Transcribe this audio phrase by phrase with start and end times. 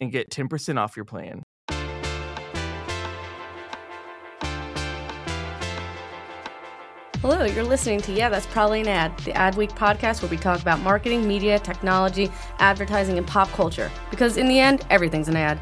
[0.00, 1.42] and get 10% off your plan.
[7.22, 10.60] Hello, you're listening to Yeah, That's Probably an Ad, the Adweek podcast where we talk
[10.60, 13.90] about marketing, media, technology, advertising, and pop culture.
[14.10, 15.58] Because in the end, everything's an ad.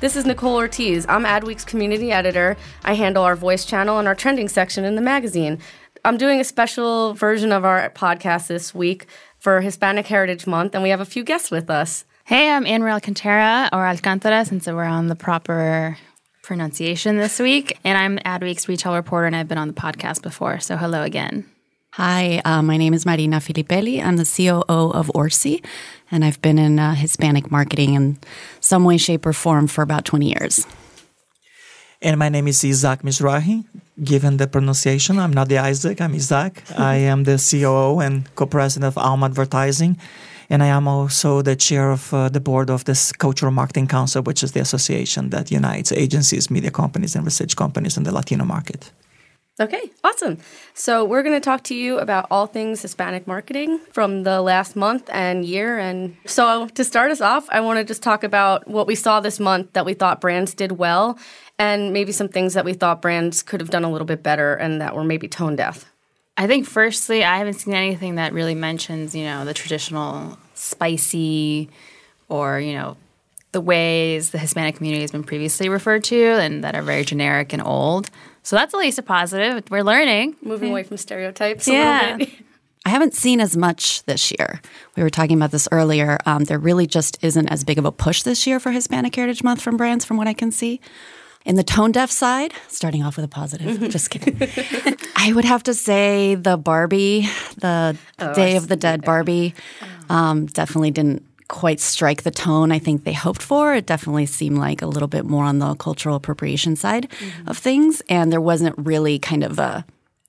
[0.00, 1.06] This is Nicole Ortiz.
[1.08, 2.56] I'm Adweek's community editor.
[2.84, 5.58] I handle our voice channel and our trending section in the magazine.
[6.04, 9.06] I'm doing a special version of our podcast this week
[9.38, 12.04] for Hispanic Heritage Month, and we have a few guests with us.
[12.28, 15.96] Hey, I'm Anne Alcantara, or Alcantara, since we're on the proper
[16.42, 17.78] pronunciation this week.
[17.84, 20.60] And I'm Adweek's retail reporter, and I've been on the podcast before.
[20.60, 21.46] So hello again.
[21.92, 24.04] Hi, uh, my name is Marina Filippelli.
[24.04, 25.64] I'm the COO of Orci,
[26.10, 28.18] and I've been in uh, Hispanic marketing in
[28.60, 30.66] some way, shape, or form for about 20 years.
[32.02, 33.64] And my name is Isaac Mizrahi.
[34.04, 36.62] Given the pronunciation, I'm not the Isaac, I'm Isaac.
[36.76, 39.96] I am the COO and co president of Alma Advertising.
[40.50, 44.22] And I am also the chair of uh, the board of this Cultural Marketing Council,
[44.22, 48.44] which is the association that unites agencies, media companies, and research companies in the Latino
[48.44, 48.90] market.
[49.60, 50.38] Okay, awesome.
[50.74, 54.76] So, we're going to talk to you about all things Hispanic marketing from the last
[54.76, 55.78] month and year.
[55.78, 59.18] And so, to start us off, I want to just talk about what we saw
[59.18, 61.18] this month that we thought brands did well
[61.58, 64.54] and maybe some things that we thought brands could have done a little bit better
[64.54, 65.87] and that were maybe tone deaf.
[66.38, 71.68] I think, firstly, I haven't seen anything that really mentions, you know, the traditional spicy
[72.28, 72.96] or, you know,
[73.50, 77.52] the ways the Hispanic community has been previously referred to and that are very generic
[77.52, 78.08] and old.
[78.44, 79.64] So that's at least a positive.
[79.68, 80.36] We're learning.
[80.40, 82.18] Moving away from stereotypes yeah.
[82.86, 84.62] I haven't seen as much this year.
[84.96, 86.18] We were talking about this earlier.
[86.24, 89.42] Um, there really just isn't as big of a push this year for Hispanic Heritage
[89.42, 90.80] Month from brands, from what I can see.
[91.48, 94.36] In the tone deaf side, starting off with a positive, just kidding.
[95.16, 97.26] I would have to say the Barbie,
[97.56, 98.76] the Oh, Day of the.
[98.76, 99.54] Dead Barbie,
[100.10, 103.74] um, definitely didn't quite strike the tone I think they hoped for.
[103.74, 107.48] It definitely seemed like a little bit more on the cultural appropriation side Mm-hmm.
[107.48, 109.86] of things, and there wasn't really kind of a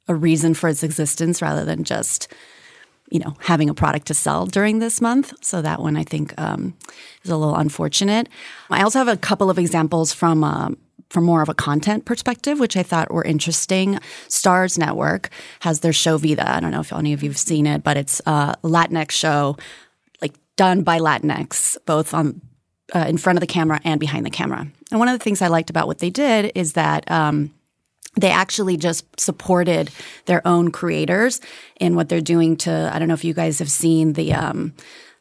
[0.08, 2.30] a reason for its existence rather than just
[3.12, 5.34] you know having a product to sell during this month.
[5.42, 6.74] So that one I think um,
[7.26, 8.30] is a little unfortunate.
[8.70, 10.46] I also have a couple of examples from.
[10.46, 10.78] Um,
[11.10, 14.00] from more of a content perspective, which I thought were interesting.
[14.28, 15.30] Starz Network
[15.62, 16.50] has their show Vida.
[16.50, 19.58] I don't know if any of you've seen it, but it's a Latinx show,
[20.22, 22.42] like done by Latinx, both on
[22.94, 24.68] uh, in front of the camera and behind the camera.
[24.92, 27.54] And one of the things I liked about what they did is that um,
[28.20, 29.92] they actually just supported
[30.26, 31.42] their own creators
[31.80, 32.92] in what they're doing to.
[32.94, 34.74] I don't know if you guys have seen the um,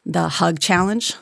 [0.05, 1.13] the hug challenge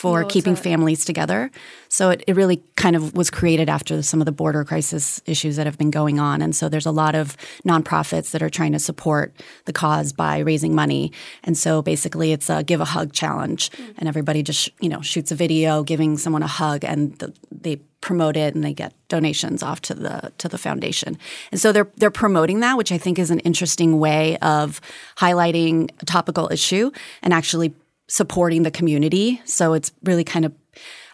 [0.00, 1.50] for keeping families together.
[1.90, 5.56] So it, it really kind of was created after some of the border crisis issues
[5.56, 6.40] that have been going on.
[6.40, 7.36] And so there's a lot of
[7.66, 9.34] nonprofits that are trying to support
[9.66, 11.12] the cause by raising money.
[11.44, 13.92] And so basically it's a give a hug challenge mm.
[13.98, 17.76] and everybody just, you know, shoots a video giving someone a hug and the, they
[18.00, 21.18] promote it and they get donations off to the to the foundation.
[21.52, 24.80] And so they're they're promoting that, which I think is an interesting way of
[25.18, 26.90] highlighting a topical issue
[27.22, 27.74] and actually
[28.10, 29.40] supporting the community.
[29.44, 30.52] So it's really kind of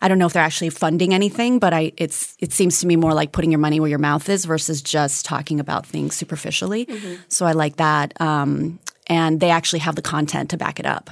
[0.03, 2.97] I don't know if they're actually funding anything, but I it's it seems to me
[2.97, 6.89] more like putting your money where your mouth is versus just talking about things superficially.
[7.29, 8.19] So I like that.
[8.21, 11.11] Um, and they actually have the content to back it up,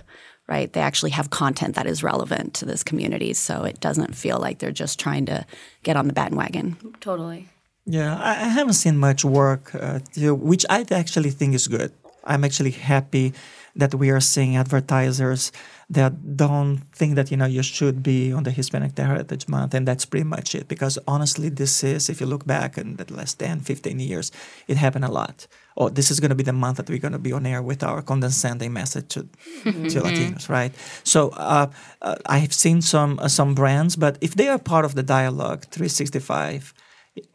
[0.49, 0.73] right?
[0.73, 3.35] They actually have content that is relevant to this community.
[3.35, 5.47] So it doesn't feel like they're just trying to
[5.83, 6.77] get on the bandwagon.
[7.01, 7.49] Totally.
[7.87, 11.93] Yeah, I, I haven't seen much work, uh, to, which I actually think is good.
[12.25, 13.35] I'm actually happy
[13.77, 15.53] that we are seeing advertisers
[15.91, 19.87] that don't think that you know you should be on the Hispanic Heritage Month, and
[19.87, 20.69] that's pretty much it.
[20.69, 24.33] Because honestly, this is if you look back in the last 10, 15 years,
[24.69, 25.47] it happened a lot.
[25.77, 27.61] Oh, this is going to be the month that we're going to be on air
[27.61, 29.23] with our condescending message to,
[29.65, 30.73] to Latinos, right?
[31.03, 31.71] So uh,
[32.01, 35.65] uh, I've seen some uh, some brands, but if they are part of the dialogue
[35.71, 36.73] 365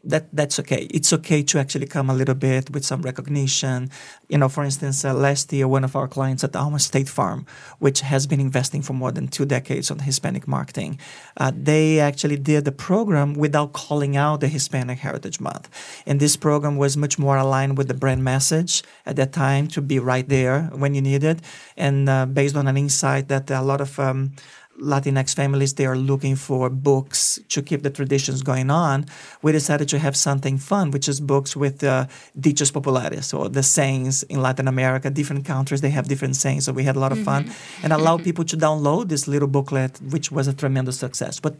[0.04, 0.86] that that's okay.
[0.90, 3.90] It's okay to actually come a little bit with some recognition.
[4.28, 7.46] You know, for instance, uh, last year one of our clients at Alma State Farm,
[7.78, 10.98] which has been investing for more than two decades on Hispanic marketing,
[11.38, 15.68] uh, they actually did the program without calling out the Hispanic Heritage Month,
[16.06, 19.80] and this program was much more aligned with the brand message at that time to
[19.80, 21.40] be right there when you need it,
[21.76, 24.32] and uh, based on an insight that a lot of um,
[24.80, 29.06] Latinx families, they are looking for books to keep the traditions going on.
[29.42, 32.06] We decided to have something fun, which is books with uh,
[32.38, 35.10] dichos populares or the sayings in Latin America.
[35.10, 36.64] Different countries, they have different sayings.
[36.64, 37.84] So we had a lot of fun Mm-hmm.
[37.84, 41.40] and allowed people to download this little booklet, which was a tremendous success.
[41.40, 41.54] But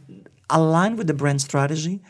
[0.50, 2.00] aligned with the brand strategy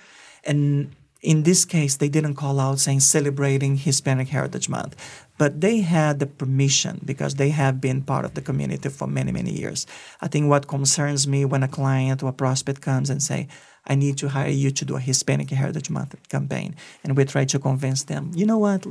[0.45, 0.91] and
[1.23, 4.97] in this case, they didn't call out saying celebrating Hispanic Heritage Month,
[5.41, 9.33] but they had the permission because they have been part of the community for many,
[9.33, 9.87] many years.
[10.21, 13.49] I think what concerns me when a client or a prospect comes and say,
[13.87, 17.47] I need to hire you to do a Hispanic Heritage Month campaign, and we try
[17.47, 18.85] to convince them, you know what,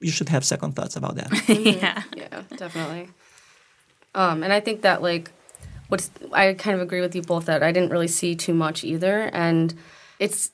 [0.00, 1.30] you should have second thoughts about that.
[1.48, 2.02] yeah.
[2.16, 3.08] Yeah, definitely.
[4.16, 5.30] Um, and I think that like
[5.86, 8.82] what's I kind of agree with you both that I didn't really see too much
[8.82, 9.72] either, and
[10.18, 10.50] it's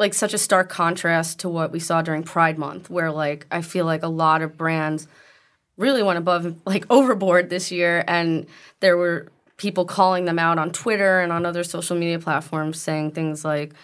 [0.00, 3.60] like such a stark contrast to what we saw during Pride Month, where like I
[3.60, 5.06] feel like a lot of brands
[5.76, 8.46] really went above like overboard this year, and
[8.80, 13.12] there were people calling them out on Twitter and on other social media platforms saying
[13.12, 13.74] things like,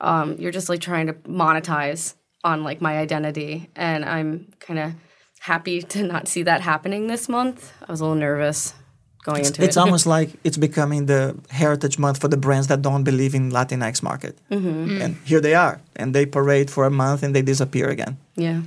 [0.00, 2.14] um, "You're just like trying to monetize
[2.44, 4.92] on like my identity," and I'm kind of
[5.40, 7.72] happy to not see that happening this month.
[7.88, 8.74] I was a little nervous
[9.24, 9.80] going into it's it.
[9.84, 14.02] almost like it's becoming the heritage month for the brands that don't believe in Latinx
[14.02, 14.38] market.
[14.50, 15.02] Mm-hmm.
[15.02, 18.16] And here they are, and they parade for a month and they disappear again.
[18.36, 18.62] yeah.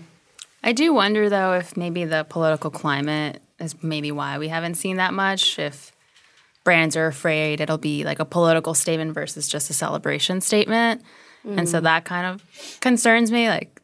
[0.64, 4.98] I do wonder though if maybe the political climate is maybe why we haven't seen
[4.98, 5.60] that much.
[5.60, 5.94] If
[6.66, 11.02] brands are afraid it'll be like a political statement versus just a celebration statement.
[11.46, 12.44] And so that kind of
[12.82, 13.48] concerns me.
[13.48, 13.82] Like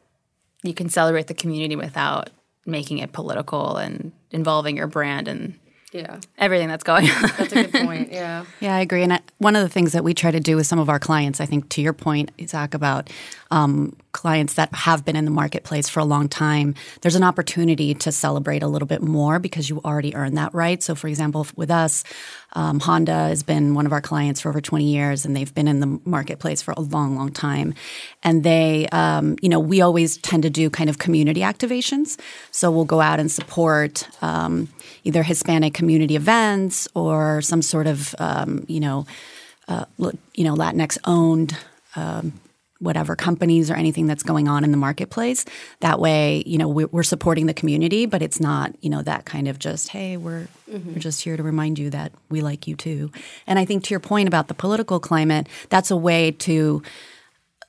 [0.62, 2.28] you can celebrate the community without
[2.66, 5.58] making it political and involving your brand and
[5.94, 6.18] Yeah.
[6.38, 7.22] everything that's going on.
[7.38, 8.10] That's a good point.
[8.12, 8.44] Yeah.
[8.58, 9.04] Yeah, I agree.
[9.04, 10.98] And I, one of the things that we try to do with some of our
[10.98, 13.10] clients, I think to your point, Zach, about
[13.52, 17.94] um, clients that have been in the marketplace for a long time, there's an opportunity
[17.94, 20.82] to celebrate a little bit more because you already earned that right.
[20.82, 22.02] So, for example, with us,
[22.54, 25.66] um, Honda has been one of our clients for over 20 years, and they've been
[25.66, 27.74] in the marketplace for a long, long time.
[28.22, 32.18] And they, um, you know, we always tend to do kind of community activations.
[32.50, 34.68] So we'll go out and support um,
[35.02, 39.06] either Hispanic community events or some sort of, um, you know,
[39.66, 41.56] uh, you know, Latinx owned.
[41.96, 42.32] Um,
[42.80, 45.44] whatever companies or anything that's going on in the marketplace.
[45.80, 49.24] That way, you know, we're, we're supporting the community, but it's not, you know, that
[49.24, 50.92] kind of just, hey, we're mm-hmm.
[50.92, 53.10] we're just here to remind you that we like you too.
[53.46, 56.82] And I think to your point about the political climate, that's a way to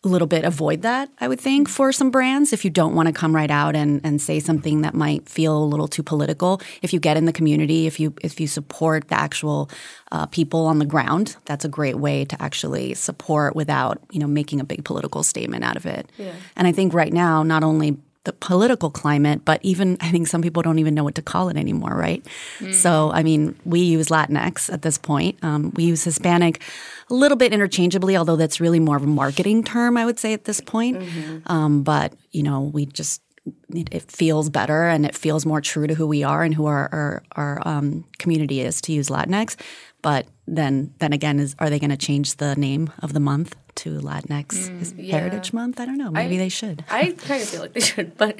[0.08, 2.54] little bit avoid that, I would think, for some brands.
[2.54, 5.58] If you don't want to come right out and, and say something that might feel
[5.58, 9.08] a little too political, if you get in the community, if you if you support
[9.08, 9.70] the actual
[10.12, 14.28] uh, people on the ground, that's a great way to actually support without you know
[14.28, 16.10] making a big political statement out of it.
[16.56, 20.42] And I think right now, not only the political climate, but even I think some
[20.42, 22.26] people don't even know what to call it anymore, right?
[22.74, 25.38] So, I mean, we use Latinx at this point.
[25.44, 26.62] Um, we use Hispanic
[27.10, 30.34] a little bit interchangeably, although that's really more of a marketing term, I would say,
[30.34, 30.98] at this point.
[31.46, 33.22] Um, but, you know, we just,
[33.70, 36.66] it, it feels better and it feels more true to who we are and who
[36.66, 39.56] our, our, our um, community is to use Latinx.
[40.02, 43.56] But then, then again, is are they going to change the name of the month
[43.76, 45.80] to Latinx Heritage Month?
[45.80, 46.12] I don't know.
[46.12, 46.84] Maybe I- they should.
[46.90, 48.40] I kind of feel like they should, but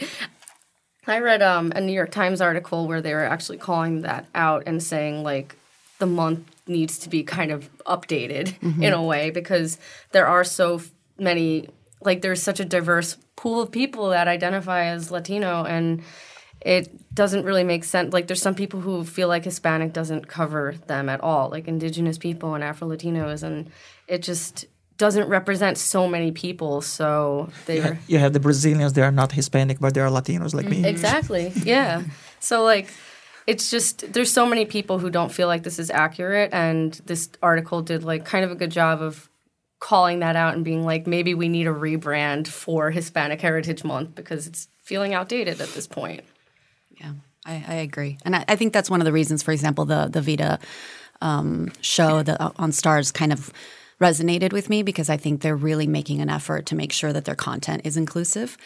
[1.08, 4.64] I read um, a New York Times article where they were actually calling that out
[4.66, 5.56] and saying like
[6.00, 9.78] the month needs to be kind of updated in a way because
[10.12, 10.82] there are so
[11.18, 11.70] many
[12.02, 16.02] like there's such a diverse pool of people that identify as Latino and
[16.62, 20.76] it doesn't really make sense like there's some people who feel like Hispanic doesn't cover
[20.88, 23.70] them at all like indigenous people and Afro Latinos and
[24.08, 24.66] it just
[24.98, 29.80] doesn't represent so many people so they're You have the Brazilians, they are not Hispanic,
[29.80, 30.86] but they are Latinos like me.
[30.86, 31.52] Exactly.
[31.64, 32.04] Yeah.
[32.42, 32.94] So like
[33.48, 37.28] it's just there's so many people who don't feel like this is accurate and this
[37.42, 39.28] article did like kind of a good job of
[39.80, 44.16] calling that out and being like, maybe we need a rebrand for Hispanic Heritage Month
[44.16, 46.24] because it's feeling outdated at this point.
[47.00, 47.14] Yeah,
[47.46, 49.44] I, I agree, and I, I, think that's one of the reasons.
[49.44, 50.60] For example, the the Vida
[51.22, 53.52] um, show that uh, on Starz kind of
[54.02, 57.26] resonated with me because I think they're really making an effort to make sure that
[57.26, 58.58] their content is inclusive.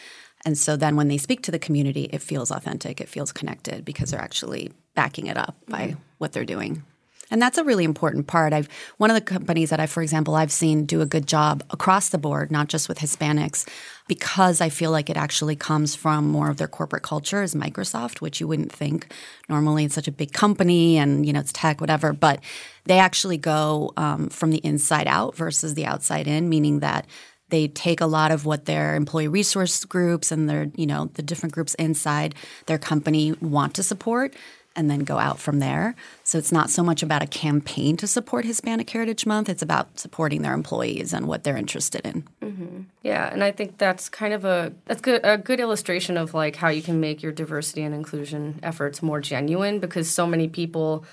[0.44, 3.84] And so then when they speak to the community, it feels authentic, it feels connected
[3.84, 6.00] because they're actually backing it up by mm-hmm.
[6.18, 6.84] what they're doing.
[7.30, 8.52] And that's a really important part.
[8.52, 8.68] I've
[8.98, 12.08] one of the companies that I, for example, I've seen do a good job across
[12.08, 13.68] the board, not just with Hispanics,
[14.08, 18.20] because I feel like it actually comes from more of their corporate culture is Microsoft,
[18.20, 19.12] which you wouldn't think
[19.48, 22.12] normally it's such a big company and you know it's tech, whatever.
[22.12, 22.42] But
[22.84, 27.06] they actually go um, from the inside out versus the outside in, meaning that
[27.50, 31.22] they take a lot of what their employee resource groups and their you know the
[31.22, 32.34] different groups inside
[32.66, 34.34] their company want to support
[34.80, 35.94] and then go out from there.
[36.24, 40.00] So it's not so much about a campaign to support Hispanic Heritage Month, it's about
[40.00, 42.26] supporting their employees and what they're interested in.
[42.42, 42.80] Mm-hmm.
[43.02, 46.56] Yeah, and I think that's kind of a that's good a good illustration of like
[46.56, 51.04] how you can make your diversity and inclusion efforts more genuine because so many people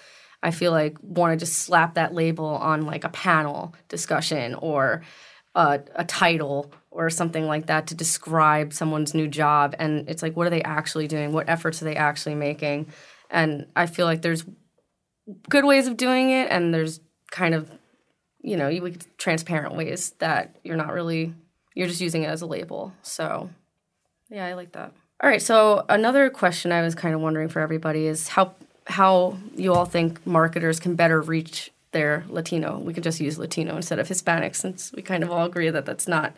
[0.41, 5.03] I feel like want to just slap that label on like a panel discussion or
[5.55, 10.36] a, a title or something like that to describe someone's new job and it's like
[10.36, 12.88] what are they actually doing what efforts are they actually making
[13.29, 14.46] and I feel like there's
[15.50, 17.00] good ways of doing it, and there's
[17.31, 17.69] kind of,
[18.41, 21.34] you know, you transparent ways that you're not really
[21.77, 22.91] you're just using it as a label.
[23.03, 23.51] So,
[24.29, 24.91] yeah, I like that.
[25.22, 28.55] All right, so another question I was kind of wondering for everybody is how
[28.88, 32.79] how you all think marketers can better reach their Latino.
[32.79, 35.86] We could just use Latino instead of Hispanic since we kind of all agree that
[35.86, 36.34] that's not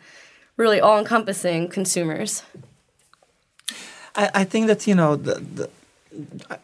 [0.56, 2.42] really all encompassing consumers.
[4.14, 5.70] I, I, think that you know the, the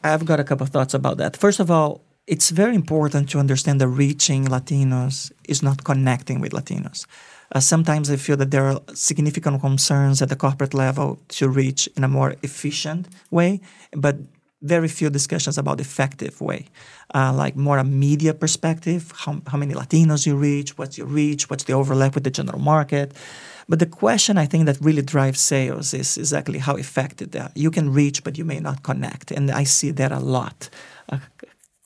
[0.03, 1.37] I've got a couple of thoughts about that.
[1.37, 6.53] First of all, it's very important to understand that reaching Latinos is not connecting with
[6.53, 7.07] Latinos.
[7.55, 11.89] Uh, sometimes I feel that there are significant concerns at the corporate level to reach
[11.97, 13.61] in a more efficient way,
[13.93, 14.17] but
[14.63, 16.67] very few discussions about effective way,
[17.15, 21.51] uh, like more a media perspective, how, how many Latinos you reach, what's your reach,
[21.51, 23.13] what's the overlap with the general market.
[23.69, 27.51] But the question I think that really drives sales is exactly how effective they are.
[27.55, 29.31] You can reach, but you may not connect.
[29.31, 30.71] And I see that a lot.
[31.09, 31.19] Uh,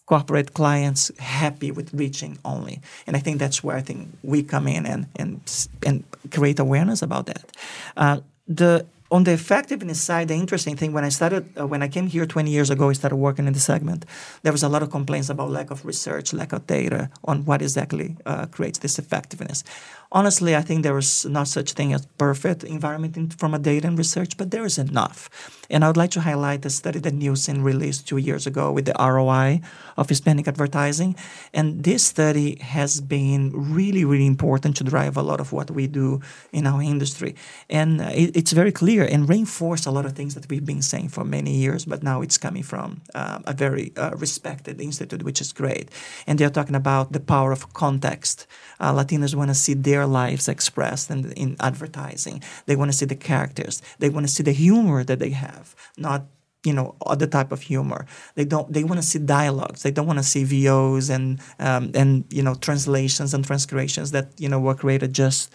[0.06, 2.80] corporate clients happy with reaching only.
[3.06, 5.40] And I think that's where I think we come in and, and,
[5.86, 7.56] and create awareness about that.
[7.96, 11.88] Uh, the on the effectiveness side, the interesting thing when I started, uh, when I
[11.88, 14.06] came here 20 years ago, I started working in the segment.
[14.42, 17.60] There was a lot of complaints about lack of research, lack of data on what
[17.60, 19.64] exactly uh, creates this effectiveness
[20.12, 23.86] honestly, I think there is not such thing as perfect environment in, from a data
[23.86, 25.28] and research, but there is enough.
[25.70, 28.86] And I would like to highlight the study that Nielsen released two years ago with
[28.86, 29.60] the ROI
[29.96, 31.14] of Hispanic advertising.
[31.54, 35.86] And this study has been really, really important to drive a lot of what we
[35.86, 36.20] do
[36.52, 37.36] in our industry.
[37.68, 41.10] And it, it's very clear and reinforce a lot of things that we've been saying
[41.10, 45.40] for many years, but now it's coming from uh, a very uh, respected institute, which
[45.40, 45.90] is great.
[46.26, 48.46] And they're talking about the power of context.
[48.80, 52.42] Uh, Latinos want to see their lives expressed in, in advertising.
[52.66, 53.82] They want to see the characters.
[53.98, 56.26] They want to see the humor that they have, not
[56.64, 58.06] you know other type of humor.
[58.34, 58.72] They don't.
[58.72, 59.82] They want to see dialogues.
[59.82, 64.28] They don't want to see VOs and um, and you know translations and transcriptions that
[64.38, 65.50] you know were created just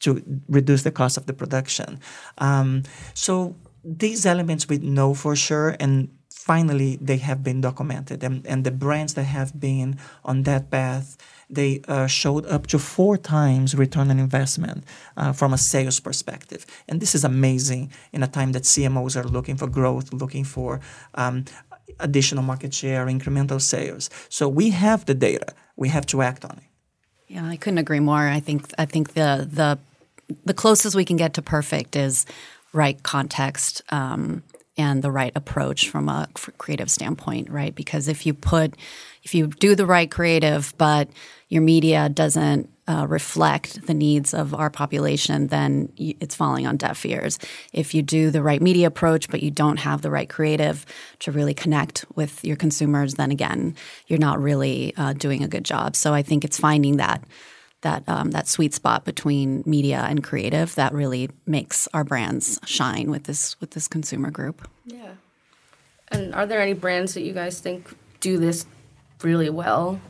[0.00, 2.00] to reduce the cost of the production.
[2.38, 6.08] Um, so these elements we know for sure, and
[6.48, 11.16] finally they have been documented, and, and the brands that have been on that path
[11.50, 14.84] they uh, showed up to four times return on investment
[15.16, 16.66] uh, from a sales perspective.
[16.88, 20.80] And this is amazing in a time that CMOs are looking for growth, looking for
[21.14, 21.46] um,
[22.00, 24.10] additional market share, incremental sales.
[24.28, 25.54] So we have the data.
[25.76, 26.64] We have to act on it.
[27.28, 28.28] Yeah, I couldn't agree more.
[28.28, 29.78] I think I think the the
[30.44, 32.26] the closest we can get to perfect is
[32.72, 34.42] right context um,
[34.78, 37.74] and the right approach from a creative standpoint, right?
[37.74, 38.74] Because if you put
[39.24, 41.10] if you do the right creative, but
[41.48, 47.04] your media doesn't uh, reflect the needs of our population, then it's falling on deaf
[47.04, 47.38] ears.
[47.72, 50.86] If you do the right media approach, but you don't have the right creative
[51.18, 55.64] to really connect with your consumers, then again, you're not really uh, doing a good
[55.64, 55.96] job.
[55.96, 57.22] So I think it's finding that
[57.82, 63.10] that um, that sweet spot between media and creative that really makes our brands shine
[63.10, 64.68] with this with this consumer group.
[64.84, 65.12] Yeah.
[66.10, 68.66] And are there any brands that you guys think do this
[69.22, 70.00] really well?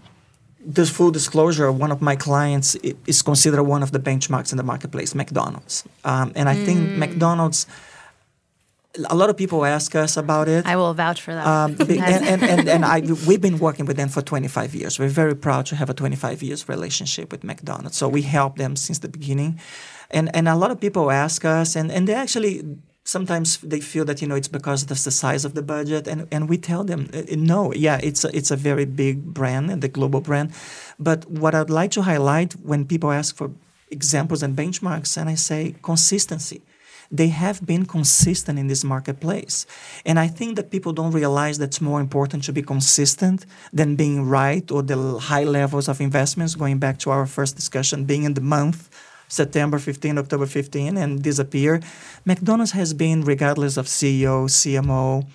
[0.61, 2.75] This full disclosure, one of my clients
[3.07, 5.85] is considered one of the benchmarks in the marketplace, McDonald's.
[6.05, 6.65] Um, and I mm.
[6.65, 7.67] think McDonald's
[9.09, 10.67] a lot of people ask us about it.
[10.67, 11.47] I will vouch for that.
[11.47, 14.99] Um, and, and, and, and I, we've been working with them for 25 years.
[14.99, 17.97] We're very proud to have a 25 years relationship with McDonald's.
[17.97, 19.61] So we help them since the beginning.
[20.11, 22.63] And, and a lot of people ask us, and, and they actually
[23.05, 26.29] sometimes they feel that you know it's because of the size of the budget and,
[26.31, 29.81] and we tell them uh, no yeah it's a, it's a very big brand and
[29.81, 30.53] the global brand
[30.99, 33.51] but what i'd like to highlight when people ask for
[33.91, 36.61] examples and benchmarks and i say consistency
[37.11, 39.67] they have been consistent in this marketplace.
[40.05, 43.97] And I think that people don't realize that it's more important to be consistent than
[43.97, 48.25] being right or the high levels of investments, going back to our first discussion, being
[48.25, 48.91] in the month.
[49.31, 51.83] September 15, October 15, and disappear.
[52.25, 55.27] McDonald's has been, regardless of CEO, CMO,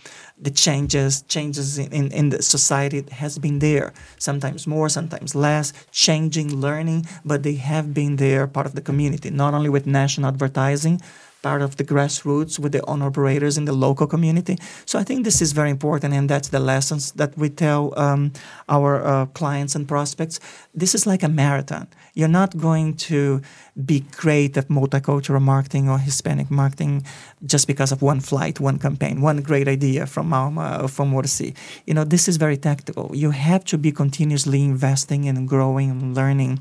[0.41, 3.93] the changes, changes in, in, in, the society has been there.
[4.17, 9.29] Sometimes more, sometimes less, changing, learning, but they have been there, part of the community,
[9.29, 10.99] not only with national advertising,
[11.43, 14.57] part of the grassroots with the owner operators in the local community.
[14.85, 18.31] So I think this is very important, and that's the lessons that we tell um,
[18.67, 20.39] our uh, clients and prospects.
[20.73, 21.87] This is like a marathon.
[22.15, 23.41] You're not going to
[23.85, 27.05] be great at multicultural marketing or Hispanic marketing
[27.45, 31.55] just because of one flight, one campaign, one great idea from Alma or from Orci.
[31.85, 33.11] You know, this is very tactical.
[33.13, 36.59] You have to be continuously investing and growing and learning.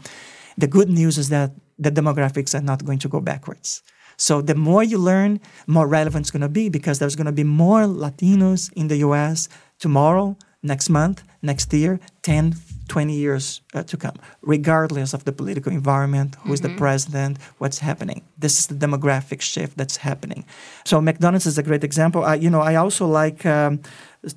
[0.58, 3.82] The good news is that the demographics are not going to go backwards.
[4.16, 7.32] So the more you learn, more relevant it's going to be because there's going to
[7.32, 12.54] be more Latinos in the US tomorrow, next month, next year, 10,
[12.88, 16.74] 20 years uh, to come, regardless of the political environment, who is mm-hmm.
[16.74, 18.22] the president, what's happening.
[18.38, 20.44] This is the demographic shift that's happening.
[20.84, 22.24] So McDonald's is a great example.
[22.24, 23.80] I, you know, I also like um,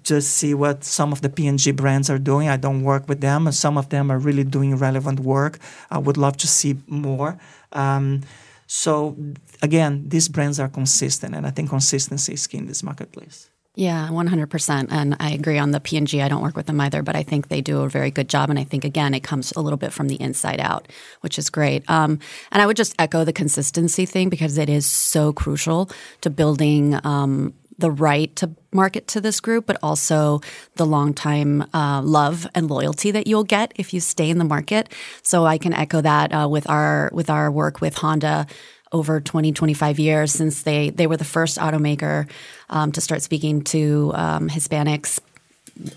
[0.03, 2.49] to see what some of the P&G brands are doing.
[2.49, 3.45] I don't work with them.
[3.45, 5.59] And some of them are really doing relevant work.
[5.91, 7.37] I would love to see more.
[7.71, 8.21] Um,
[8.67, 9.17] so
[9.61, 13.49] again, these brands are consistent, and I think consistency is key in this marketplace.
[13.75, 14.87] Yeah, 100%.
[14.89, 16.21] And I agree on the P&G.
[16.21, 18.49] I don't work with them either, but I think they do a very good job.
[18.49, 20.87] And I think, again, it comes a little bit from the inside out,
[21.21, 21.87] which is great.
[21.89, 22.19] Um,
[22.53, 25.89] and I would just echo the consistency thing because it is so crucial
[26.21, 30.41] to building um, the right to market to this group, but also
[30.75, 34.45] the long time uh, love and loyalty that you'll get if you stay in the
[34.45, 34.91] market.
[35.21, 38.47] So I can echo that uh, with our with our work with Honda
[38.91, 42.29] over 20, 25 years since they they were the first automaker
[42.69, 45.19] um, to start speaking to um, Hispanics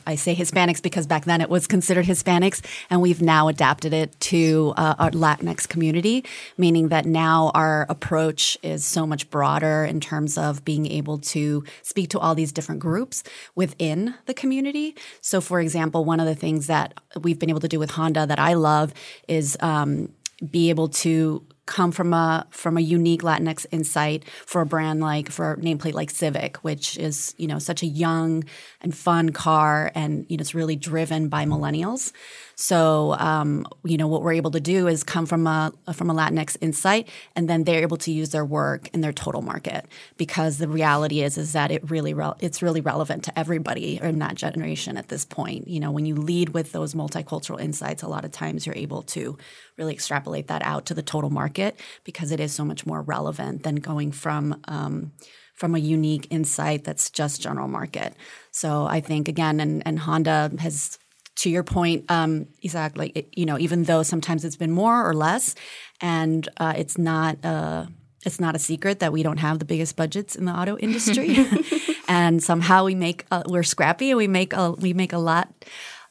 [0.06, 4.18] I say Hispanics because back then it was considered Hispanics, and we've now adapted it
[4.20, 6.24] to uh, our Latinx community,
[6.56, 11.64] meaning that now our approach is so much broader in terms of being able to
[11.82, 13.22] speak to all these different groups
[13.54, 14.96] within the community.
[15.20, 18.26] So, for example, one of the things that we've been able to do with Honda
[18.26, 18.92] that I love
[19.28, 20.12] is um,
[20.50, 25.30] be able to come from a from a unique Latinx insight for a brand like
[25.30, 28.42] for a nameplate like Civic, which is you know such a young
[28.80, 32.12] and fun car, and you know it's really driven by millennials.
[32.60, 36.14] So, um, you know, what we're able to do is come from a from a
[36.14, 40.58] Latinx insight, and then they're able to use their work in their total market because
[40.58, 44.34] the reality is is that it really re- it's really relevant to everybody in that
[44.34, 45.68] generation at this point.
[45.68, 49.02] You know, when you lead with those multicultural insights, a lot of times you're able
[49.02, 49.38] to
[49.76, 53.62] really extrapolate that out to the total market because it is so much more relevant
[53.62, 55.12] than going from um,
[55.54, 58.14] from a unique insight that's just general market.
[58.50, 60.98] So I think again, and, and Honda has
[61.38, 65.08] to your point, um, Isaac, like it, you know, even though sometimes it's been more
[65.08, 65.54] or less,
[66.00, 67.86] and uh, it's not uh,
[68.26, 71.46] it's not a secret that we don't have the biggest budgets in the auto industry,
[72.08, 75.48] and somehow we make uh, we're scrappy and we make a we make a lot.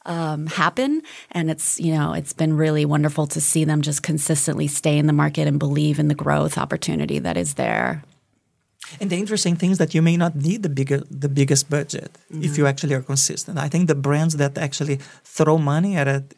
[0.06, 4.66] Um, happen and it's you know it's been really wonderful to see them just consistently
[4.66, 8.02] stay in the market and believe in the growth opportunity that is there
[9.00, 12.10] and the interesting thing is that you may not need the bigger the biggest budget
[12.32, 12.44] mm-hmm.
[12.44, 13.58] if you actually are consistent.
[13.58, 16.34] I think the brands that actually throw money at it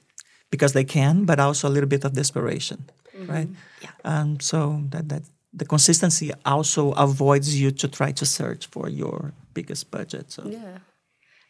[0.50, 3.30] because they can, but also a little bit of desperation, mm-hmm.
[3.30, 3.48] right?
[3.82, 3.90] Yeah.
[4.04, 5.22] Um, so that that
[5.52, 10.30] the consistency also avoids you to try to search for your biggest budget.
[10.32, 10.78] So yeah.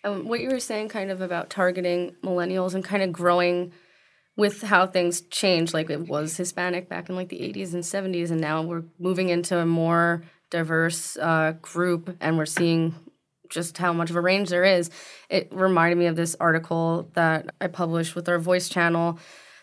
[0.03, 3.73] Um, what you were saying, kind of about targeting millennials and kind of growing
[4.37, 5.75] with how things change.
[5.75, 9.29] Like it was Hispanic back in like the 80s and 70s, and now we're moving
[9.29, 12.95] into a more diverse uh, group and we're seeing
[13.49, 14.91] just how much of a range there is.
[15.29, 19.19] It reminded me of this article that I published with our voice channel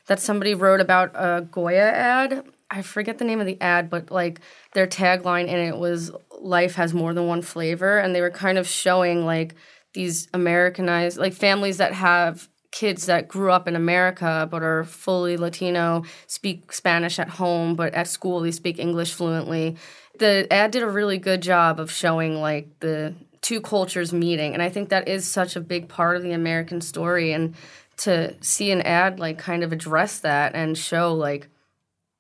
[0.08, 2.44] that somebody wrote about a Goya ad.
[2.70, 4.42] I forget the name of the ad, but like
[4.74, 8.58] their tagline in it was life has more than one flavor and they were kind
[8.58, 9.56] of showing like
[9.94, 15.38] these Americanized like families that have kids that grew up in America but are fully
[15.38, 19.78] Latino, speak Spanish at home, but at school they speak English fluently.
[20.20, 24.62] The ad did a really good job of showing like the two cultures meeting, and
[24.62, 27.34] I think that is such a big part of the American story.
[27.34, 27.56] And
[27.98, 31.50] to see an ad like kind of address that and show like,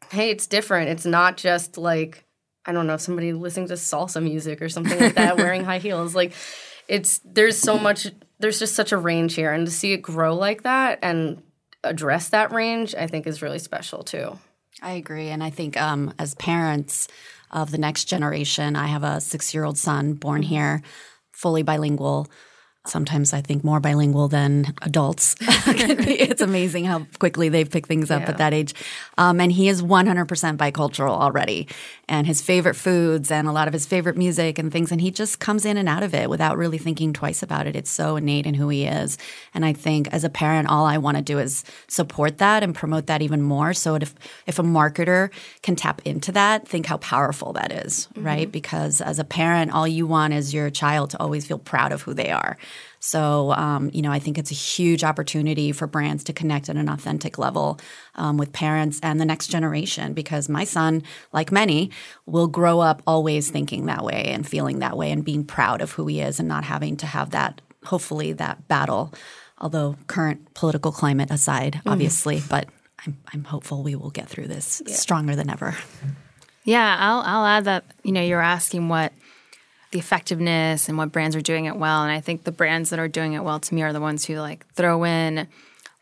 [0.10, 0.90] hey, it's different.
[0.90, 2.26] It's not just like
[2.66, 6.16] I don't know somebody listening to salsa music or something like that wearing high heels.
[6.16, 6.34] Like
[6.88, 8.08] it's there's so much
[8.40, 11.42] there's just such a range here and to see it grow like that and
[11.84, 14.38] address that range i think is really special too
[14.82, 17.08] i agree and i think um, as parents
[17.52, 18.76] of the next generation.
[18.76, 20.82] I have a six year old son born here
[21.32, 22.28] fully bilingual
[22.90, 25.36] sometimes I think more bilingual than adults.
[25.42, 28.30] it's amazing how quickly they pick things up yeah.
[28.30, 28.74] at that age.
[29.18, 31.68] Um, and he is 100% bicultural already.
[32.10, 34.92] And his favorite foods and a lot of his favorite music and things.
[34.92, 37.76] And he just comes in and out of it without really thinking twice about it.
[37.76, 39.18] It's so innate in who he is.
[39.54, 42.74] And I think as a parent, all I want to do is support that and
[42.74, 43.74] promote that even more.
[43.74, 48.26] So if, if a marketer can tap into that, think how powerful that is, mm-hmm.
[48.26, 48.52] right?
[48.52, 52.02] Because as a parent, all you want is your child to always feel proud of
[52.04, 52.58] who they are.
[53.08, 56.76] So, um, you know, I think it's a huge opportunity for brands to connect at
[56.76, 57.80] an authentic level
[58.16, 61.90] um, with parents and the next generation because my son, like many,
[62.26, 65.94] will grow up always thinking that way and feeling that way and being proud of
[65.94, 69.14] who he is and not having to have that, hopefully, that battle.
[69.58, 71.88] Although, current political climate aside, mm-hmm.
[71.88, 72.50] obviously, mm.
[72.50, 72.68] but
[73.06, 74.94] I'm, I'm hopeful we will get through this yeah.
[74.94, 75.78] stronger than ever.
[76.66, 79.14] Yeah, I'll, I'll add that, you know, you're asking what–
[79.92, 82.04] the effectiveness and what brands are doing it well.
[82.04, 84.26] And I think the brands that are doing it well to me are the ones
[84.26, 85.48] who like throw in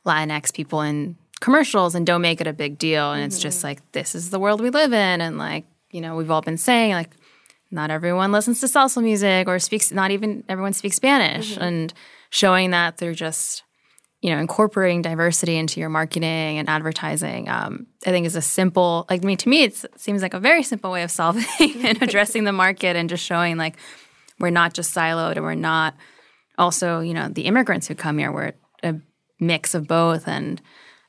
[0.06, 3.12] Latinx people in commercials and don't make it a big deal.
[3.12, 3.28] And mm-hmm.
[3.28, 3.67] it's just mm-hmm.
[3.67, 5.21] like, this is the world we live in.
[5.21, 7.12] And like, you know, we've all been saying like,
[7.71, 11.54] not everyone listens to salsa music or speaks, not even everyone speaks Spanish.
[11.54, 11.63] Mm-hmm.
[11.63, 11.93] And
[12.30, 13.63] showing that through just
[14.26, 19.06] you know, incorporating diversity into your marketing and advertising, um, I think is a simple,
[19.08, 21.46] like, I mean, to me, it seems like a very simple way of solving
[21.86, 23.76] and addressing the market and just showing like
[24.40, 25.94] we're not just siloed and we're not
[26.58, 28.96] also, you know, the immigrants who come here, we're a
[29.40, 30.60] mix of both and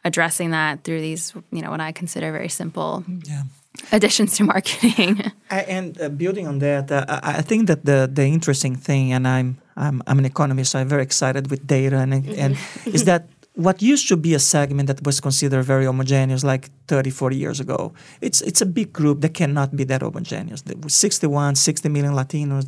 [0.05, 3.45] addressing that through these, you know, what I consider very simple yeah.
[3.93, 5.33] additions to marketing.
[5.51, 9.57] and uh, building on that, uh, I think that the the interesting thing, and I'm
[9.77, 12.41] I'm, I'm an economist, so I'm very excited with data, and mm-hmm.
[12.41, 16.71] and is that what used to be a segment that was considered very homogeneous like
[16.89, 21.55] 30 40 years ago it's it's a big group that cannot be that homogeneous 61
[21.55, 22.65] 60 million latinos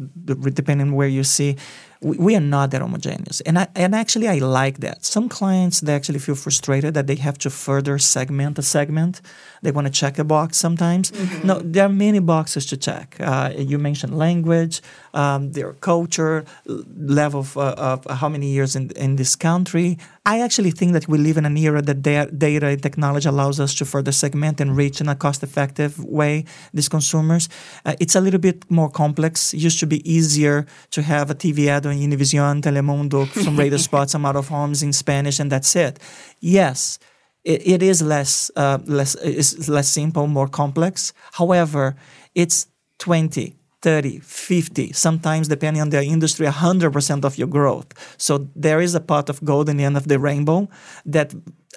[0.55, 1.57] depending on where you see
[2.01, 3.41] we, we are not that homogeneous.
[3.41, 5.05] And I, and actually I like that.
[5.05, 9.21] Some clients they actually feel frustrated that they have to further segment a segment.
[9.63, 11.11] They want to check a box sometimes.
[11.11, 11.47] Mm-hmm.
[11.47, 13.17] No, there are many boxes to check.
[13.19, 14.81] Uh, you mentioned language,
[15.15, 19.99] um, their culture, level of, uh, of, how many years in in this country.
[20.25, 23.75] I actually think that we live in an era that data and technology allows us
[23.77, 27.49] to further segment and reach in a cost-effective way these consumers.
[27.85, 29.55] Uh, it's a little bit more complex.
[29.55, 33.79] It used to be easier to have a TV ad on Univision, Telemundo, some radio
[33.79, 35.99] spots, some out of homes in Spanish, and that's it.
[36.41, 36.99] Yes,
[37.45, 41.13] it, it is less uh, less is less simple, more complex.
[41.33, 41.97] However,
[42.35, 42.67] it's
[42.99, 47.87] 20, 30, 50, sometimes depending on the industry, 100% of your growth.
[48.19, 50.69] So there is a pot of gold in the end of the rainbow
[51.07, 51.35] that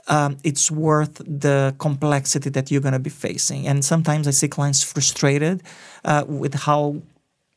[0.08, 3.68] um, it's worth the complexity that you're going to be facing.
[3.68, 5.62] And sometimes I see clients frustrated
[6.04, 7.02] uh, with how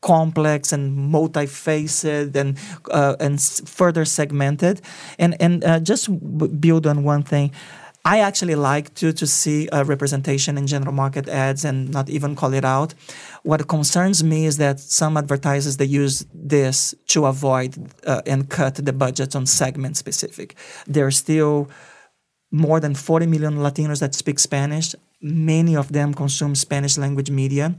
[0.01, 2.57] complex and multifaceted and
[2.91, 4.81] uh, and further segmented.
[5.17, 6.09] And and uh, just
[6.61, 7.51] build on one thing.
[8.07, 12.35] I actually like to to see a representation in general market ads and not even
[12.35, 12.93] call it out.
[13.43, 18.75] What concerns me is that some advertisers they use this to avoid uh, and cut
[18.75, 20.55] the budget on segment specific.
[20.85, 21.67] There are still
[22.51, 24.95] more than 40 million Latinos that speak Spanish.
[25.19, 27.75] Many of them consume Spanish language media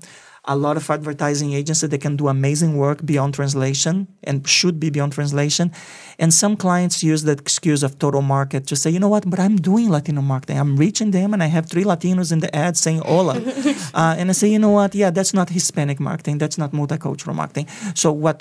[0.46, 4.90] a lot of advertising agencies that can do amazing work beyond translation and should be
[4.90, 5.72] beyond translation.
[6.18, 9.40] And some clients use the excuse of total market to say, you know what, but
[9.40, 10.58] I'm doing Latino marketing.
[10.58, 13.34] I'm reaching them and I have three Latinos in the ad saying hola.
[13.94, 16.38] uh, and I say, you know what, yeah, that's not Hispanic marketing.
[16.38, 17.66] That's not multicultural marketing.
[17.94, 18.40] So what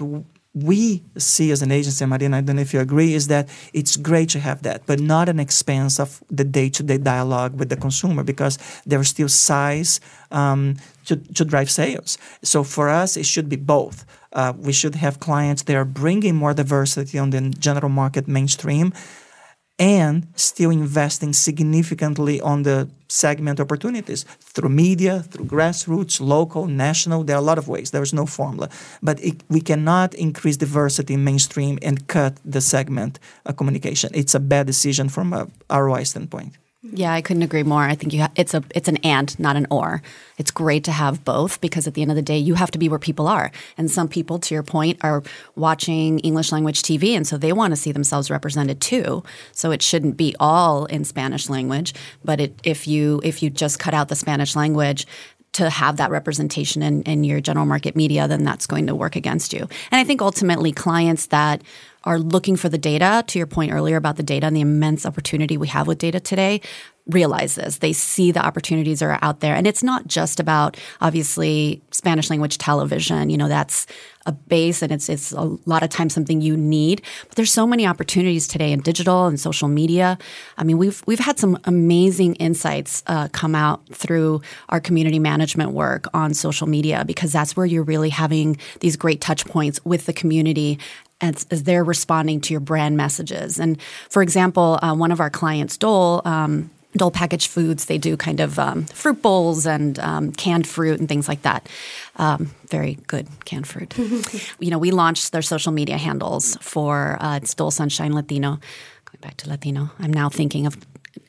[0.56, 3.98] we see as an agency, Marina, I don't know if you agree, is that it's
[3.98, 8.24] great to have that, but not an expense of the day-to-day dialogue with the consumer
[8.24, 10.00] because there's still size
[10.32, 12.18] um, to, to drive sales.
[12.44, 14.06] So for us, it should be both.
[14.34, 18.94] Uh, we should have clients that are bringing more diversity on the general market mainstream
[19.78, 27.24] and still investing significantly on the segment opportunities through media, through grassroots, local, national.
[27.24, 27.92] There are a lot of ways.
[27.92, 28.70] There is no formula.
[29.04, 34.12] But it, we cannot increase diversity in mainstream and cut the segment uh, communication.
[34.14, 36.58] It's a bad decision from a ROI standpoint.
[36.92, 37.82] Yeah, I couldn't agree more.
[37.82, 40.02] I think you ha- it's a it's an and, not an or.
[40.38, 42.78] It's great to have both because at the end of the day, you have to
[42.78, 43.52] be where people are.
[43.78, 45.24] And some people, to your point, are
[45.56, 49.24] watching English language TV, and so they want to see themselves represented too.
[49.52, 51.94] So it shouldn't be all in Spanish language.
[52.24, 55.08] But it, if you if you just cut out the Spanish language,
[55.54, 59.16] to have that representation in, in your general market media, then that's going to work
[59.16, 59.62] against you.
[59.90, 61.62] And I think ultimately clients that
[62.06, 65.06] are looking for the data, to your point earlier about the data and the immense
[65.06, 66.62] opportunity we have with data today,
[67.08, 67.78] realize this.
[67.78, 69.56] They see the opportunities are out there.
[69.56, 73.30] And it's not just about obviously Spanish language television.
[73.30, 73.86] You know, that's
[74.26, 77.04] a base and it's it's a lot of times something you need.
[77.28, 80.18] But there's so many opportunities today in digital and social media.
[80.58, 85.72] I mean, we've we've had some amazing insights uh, come out through our community management
[85.72, 90.08] work on social media because that's where you're really having these great touch points with
[90.08, 90.80] the community
[91.22, 93.60] as, as, they're responding to your brand messages.
[93.60, 98.16] And for example, uh, one of our clients, Dole, um, Dole Packaged Foods, they do
[98.16, 101.68] kind of um, fruit bowls and um, canned fruit and things like that.
[102.16, 103.94] Um, very good canned fruit.
[104.60, 108.60] you know, we launched their social media handles for uh, it's Dole Sunshine Latino.
[109.06, 110.78] Going back to Latino, I'm now thinking of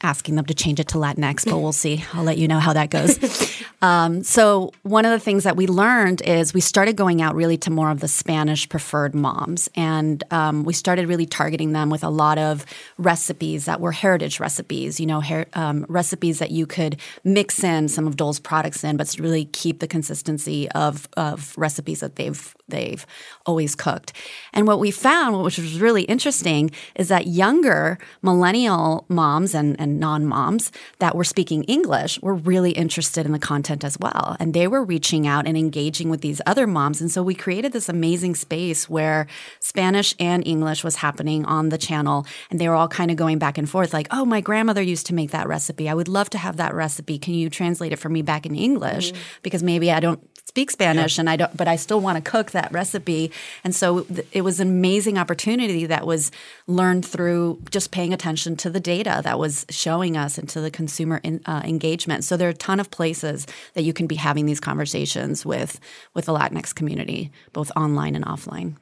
[0.02, 2.04] asking them to change it to Latinx, but we'll see.
[2.12, 3.18] I'll let you know how that goes.
[3.82, 7.56] um, so, one of the things that we learned is we started going out really
[7.58, 9.68] to more of the Spanish preferred moms.
[9.74, 12.64] And um, we started really targeting them with a lot of
[12.98, 17.88] recipes that were heritage recipes, you know, her- um, recipes that you could mix in
[17.88, 22.16] some of Dole's products in, but to really keep the consistency of, of recipes that
[22.16, 23.06] they've they've
[23.44, 24.12] always cooked.
[24.52, 30.00] And what we found, which was really interesting, is that younger millennial moms and, and
[30.00, 34.36] non moms that were speaking English were really interested in the content as well.
[34.40, 37.00] And they were reaching out and engaging with these other moms.
[37.00, 39.26] And so we created this amazing space where
[39.60, 42.26] Spanish and English was happening on the channel.
[42.50, 45.06] And they were all kind of going back and forth like, oh, my grandmother used
[45.06, 45.88] to make that recipe.
[45.88, 47.18] I would love to have that recipe.
[47.18, 49.12] Can you translate it for me back in English?
[49.12, 49.22] Mm-hmm.
[49.42, 50.20] Because maybe I don't
[50.56, 51.20] speak Spanish yeah.
[51.20, 53.30] and I don't, but I still want to cook that recipe.
[53.62, 56.32] And so th- it was an amazing opportunity that was
[56.66, 60.70] learned through just paying attention to the data that was showing us and to the
[60.70, 62.24] consumer in, uh, engagement.
[62.24, 65.78] So there are a ton of places that you can be having these conversations with
[66.14, 68.76] with the Latinx community, both online and offline.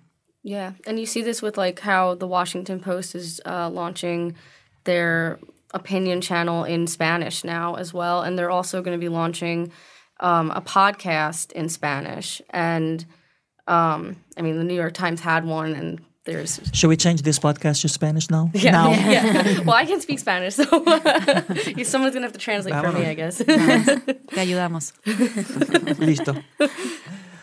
[0.45, 4.37] Yeah, and you see this with like how the Washington Post is uh, launching
[4.85, 5.41] their
[5.73, 9.73] opinion channel in Spanish now as well, and they're also going to be launching
[10.21, 13.05] um, a podcast in Spanish, and
[13.67, 16.61] um, I mean the New York Times had one, and there's.
[16.73, 18.51] Should we change this podcast to Spanish now?
[18.55, 18.91] Yeah, now?
[19.11, 19.61] yeah.
[19.65, 20.65] well, I can speak Spanish, so
[21.85, 23.39] someone's gonna have to translate for me, I guess.
[23.39, 24.93] Te ayudamos.
[25.99, 26.43] Listo.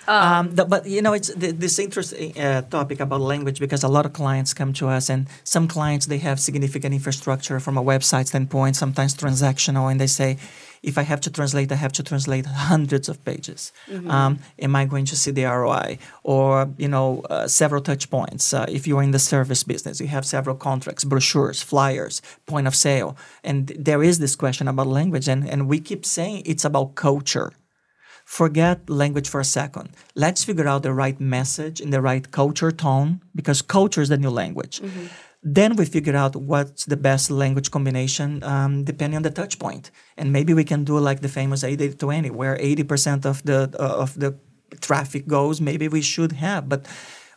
[0.07, 3.88] Um, the, but you know, it's the, this interesting uh, topic about language because a
[3.88, 7.84] lot of clients come to us, and some clients they have significant infrastructure from a
[7.84, 10.38] website standpoint, sometimes transactional, and they say,
[10.83, 13.71] if I have to translate, I have to translate hundreds of pages.
[13.87, 14.09] Mm-hmm.
[14.09, 15.99] Um, am I going to see the ROI?
[16.23, 18.53] Or you know, uh, several touch points.
[18.53, 22.67] Uh, if you are in the service business, you have several contracts, brochures, flyers, point
[22.67, 26.65] of sale, and there is this question about language, and and we keep saying it's
[26.65, 27.51] about culture
[28.31, 29.89] forget language for a second.
[30.15, 34.17] Let's figure out the right message in the right culture tone because culture is the
[34.17, 34.79] new language.
[34.79, 35.07] Mm-hmm.
[35.43, 39.58] Then we figure out what's the best language combination um, depending on the touch.
[40.17, 44.01] And maybe we can do like the famous 80 20, where 80% of the, uh,
[44.04, 44.38] of the
[44.82, 45.60] traffic goes.
[45.60, 46.69] Maybe we should have.
[46.69, 46.86] But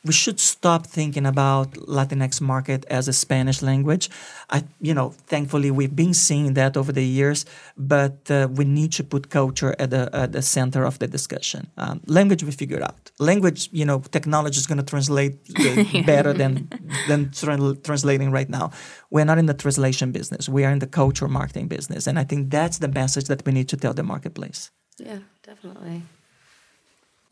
[0.05, 4.11] we should stop thinking about Latinx market as a Spanish language.
[4.51, 8.93] I, you know, thankfully we've been seeing that over the years, but uh, we need
[8.93, 11.67] to put culture at the at the center of the discussion.
[11.79, 13.11] Um, language we figure out.
[13.19, 15.37] Language, you know, technology is going to translate
[16.07, 16.69] better than
[17.09, 18.71] than tra- translating right now.
[19.11, 20.49] We're not in the translation business.
[20.49, 23.53] We are in the culture marketing business, and I think that's the message that we
[23.53, 24.71] need to tell the marketplace.
[24.99, 26.03] Yeah, definitely.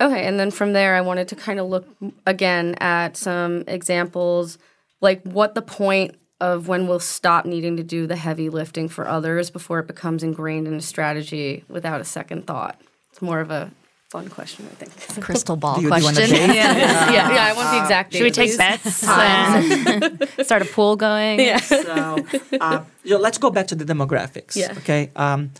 [0.03, 1.87] Okay, and then from there, I wanted to kind of look
[2.27, 4.59] again at some examples,
[5.01, 9.07] like what the point of when we'll stop needing to do the heavy lifting for
[9.07, 12.81] others before it becomes ingrained in a strategy without a second thought.
[13.11, 13.71] It's more of a
[14.11, 15.25] fun question, I think.
[15.25, 16.29] Crystal ball you, question.
[16.31, 16.53] yeah.
[16.53, 18.13] yeah, yeah, I want the exact.
[18.13, 21.39] Should we take bets and start a pool going?
[21.39, 21.59] Yeah.
[21.59, 22.19] So,
[22.61, 24.57] uh, you know, let's go back to the demographics.
[24.57, 24.75] Yeah.
[24.79, 25.11] Okay.
[25.15, 25.53] Um,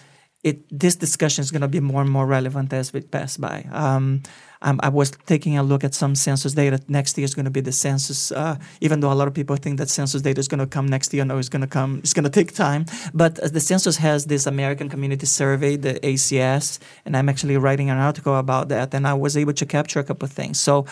[0.43, 3.67] it this discussion is going to be more and more relevant as we pass by.
[3.73, 4.23] Um,
[4.63, 6.81] Um, I was taking a look at some census data.
[6.89, 9.57] Next year is going to be the census, uh, even though a lot of people
[9.57, 11.25] think that census data is going to come next year.
[11.25, 11.99] No, it's going to come.
[11.99, 12.87] It's going to take time.
[13.13, 17.91] But uh, the census has this American Community Survey, the ACS, and I'm actually writing
[17.91, 18.95] an article about that.
[18.95, 20.61] And I was able to capture a couple of things.
[20.61, 20.87] So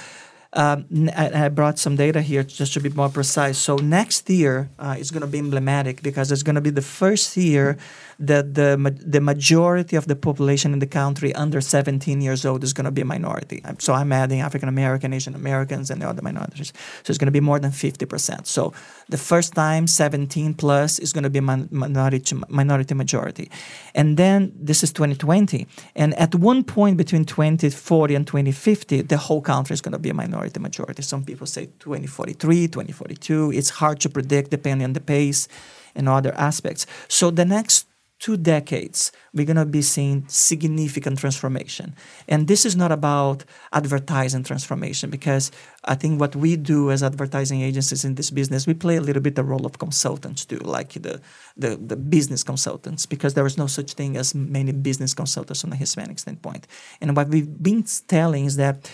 [0.52, 0.86] um,
[1.16, 3.56] I, I, brought some data here just to be more precise.
[3.56, 6.82] So next year uh, is going to be emblematic because it's going to be the
[6.82, 7.78] first year
[8.20, 8.76] that the
[9.14, 12.90] the majority of the population in the country under 17 years old is going to
[12.90, 13.62] be a minority.
[13.78, 16.72] So I'm adding African American, Asian Americans, and the other minorities.
[17.02, 18.46] So it's going to be more than 50%.
[18.46, 18.74] So
[19.08, 23.50] the first time 17 plus is going to be minority minority majority,
[23.94, 29.40] and then this is 2020, and at one point between 2040 and 2050, the whole
[29.40, 31.02] country is going to be a minority majority.
[31.02, 33.52] Some people say 2043, 2042.
[33.52, 35.48] It's hard to predict depending on the pace
[35.94, 36.86] and other aspects.
[37.08, 37.89] So the next
[38.20, 41.94] two decades, we're going to be seeing significant transformation.
[42.28, 45.50] And this is not about advertising transformation because
[45.84, 49.22] I think what we do as advertising agencies in this business, we play a little
[49.22, 51.20] bit the role of consultants too, like the,
[51.56, 55.72] the, the business consultants, because there is no such thing as many business consultants from
[55.72, 56.66] a Hispanic standpoint.
[57.00, 58.90] And what we've been telling is that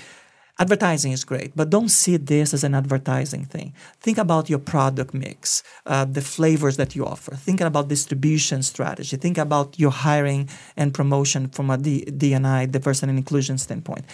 [0.59, 3.75] advertising is great, but don't see this as an advertising thing.
[4.01, 7.35] Think about your product mix, uh, the flavors that you offer.
[7.35, 9.17] Think about distribution strategy.
[9.17, 14.05] Think about your hiring and promotion from a D- DNI, diversity and inclusion standpoint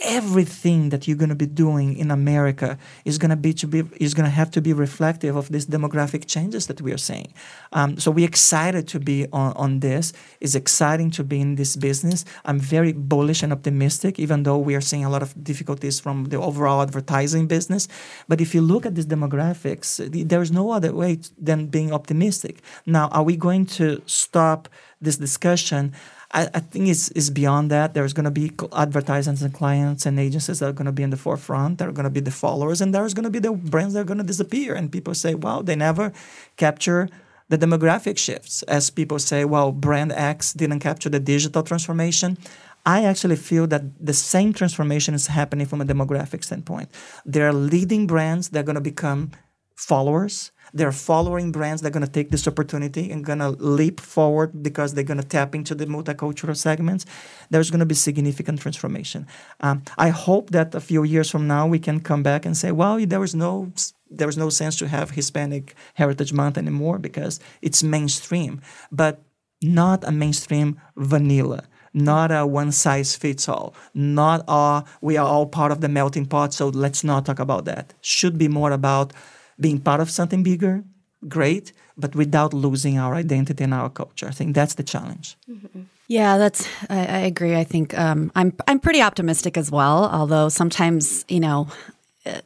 [0.00, 3.82] everything that you're going to be doing in America is going to be to be
[3.96, 7.32] is going to have to be reflective of these demographic changes that we are seeing.
[7.72, 10.12] Um, so we're excited to be on, on this.
[10.40, 12.24] It's exciting to be in this business.
[12.44, 16.26] I'm very bullish and optimistic, even though we are seeing a lot of difficulties from
[16.26, 17.88] the overall advertising business.
[18.28, 22.62] But if you look at these demographics, there is no other way than being optimistic.
[22.86, 24.68] Now, are we going to stop
[25.00, 25.94] this discussion?
[26.32, 27.94] I, I think it's, it's beyond that.
[27.94, 31.10] There's going to be advertisers and clients and agencies that are going to be in
[31.10, 31.78] the forefront.
[31.78, 34.00] That are going to be the followers, and there's going to be the brands that
[34.00, 34.74] are going to disappear.
[34.74, 36.12] And people say, "Wow, they never
[36.56, 37.08] capture."
[37.50, 42.36] The demographic shifts, as people say, well, brand X didn't capture the digital transformation.
[42.84, 46.90] I actually feel that the same transformation is happening from a demographic standpoint.
[47.24, 49.30] There are leading brands that are going to become
[49.76, 54.00] followers they're following brands that are going to take this opportunity and going to leap
[54.00, 57.06] forward because they're going to tap into the multicultural segments.
[57.50, 59.26] There's going to be significant transformation.
[59.60, 62.72] Um, I hope that a few years from now we can come back and say,
[62.72, 63.72] well, there was no
[64.10, 69.20] there was no sense to have Hispanic Heritage Month anymore because it's mainstream, but
[69.62, 75.46] not a mainstream vanilla not a one size fits all, not a we are all
[75.46, 77.94] part of the melting pot, so let's not talk about that.
[78.00, 79.12] Should be more about
[79.60, 80.84] being part of something bigger,
[81.28, 84.28] great, but without losing our identity and our culture.
[84.28, 85.36] I think that's the challenge.
[85.50, 85.82] Mm-hmm.
[86.06, 86.66] Yeah, that's.
[86.88, 87.54] I, I agree.
[87.54, 88.52] I think um, I'm.
[88.66, 90.06] I'm pretty optimistic as well.
[90.06, 91.68] Although sometimes, you know,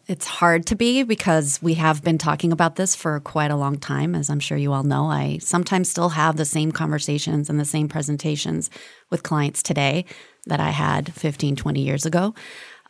[0.07, 3.79] it's hard to be because we have been talking about this for quite a long
[3.79, 4.15] time.
[4.15, 7.65] As I'm sure you all know, I sometimes still have the same conversations and the
[7.65, 8.71] same presentations
[9.11, 10.05] with clients today
[10.47, 12.35] that I had 15, 20 years ago,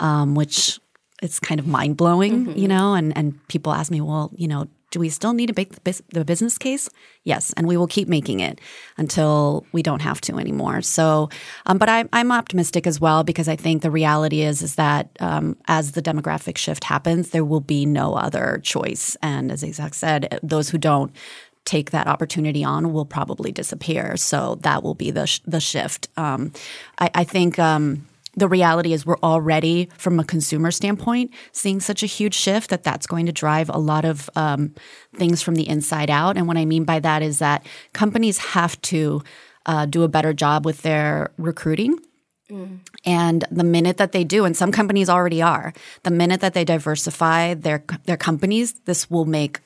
[0.00, 0.80] um, which
[1.22, 2.58] it's kind of mind blowing, mm-hmm.
[2.58, 2.94] you know.
[2.94, 6.24] And and people ask me, well, you know, do we still need to make the
[6.24, 6.88] business case?
[7.24, 8.60] Yes, and we will keep making it
[8.98, 10.82] until we don't have to anymore.
[10.82, 11.30] So,
[11.64, 15.08] um, but I, I'm optimistic as well because I think the reality is is that
[15.18, 19.16] um, as the demographic shift happens, there will be no other choice.
[19.22, 21.10] And as Isaac said, those who don't
[21.64, 24.16] take that opportunity on will probably disappear.
[24.16, 26.08] So that will be the sh- the shift.
[26.16, 26.52] Um,
[26.98, 27.58] I, I, think.
[28.34, 32.82] The reality is we're already from a consumer standpoint seeing such a huge shift that
[32.82, 34.74] that's going to drive a lot of um,
[35.14, 38.80] things from the inside out and what i mean by that is that companies have
[38.82, 39.22] to
[39.66, 41.98] uh, do a better job with their recruiting
[42.50, 42.78] mm.
[43.04, 45.72] And the minute that they do, and some companies already are,
[46.04, 49.60] the minute that they diversify their their companies, this will make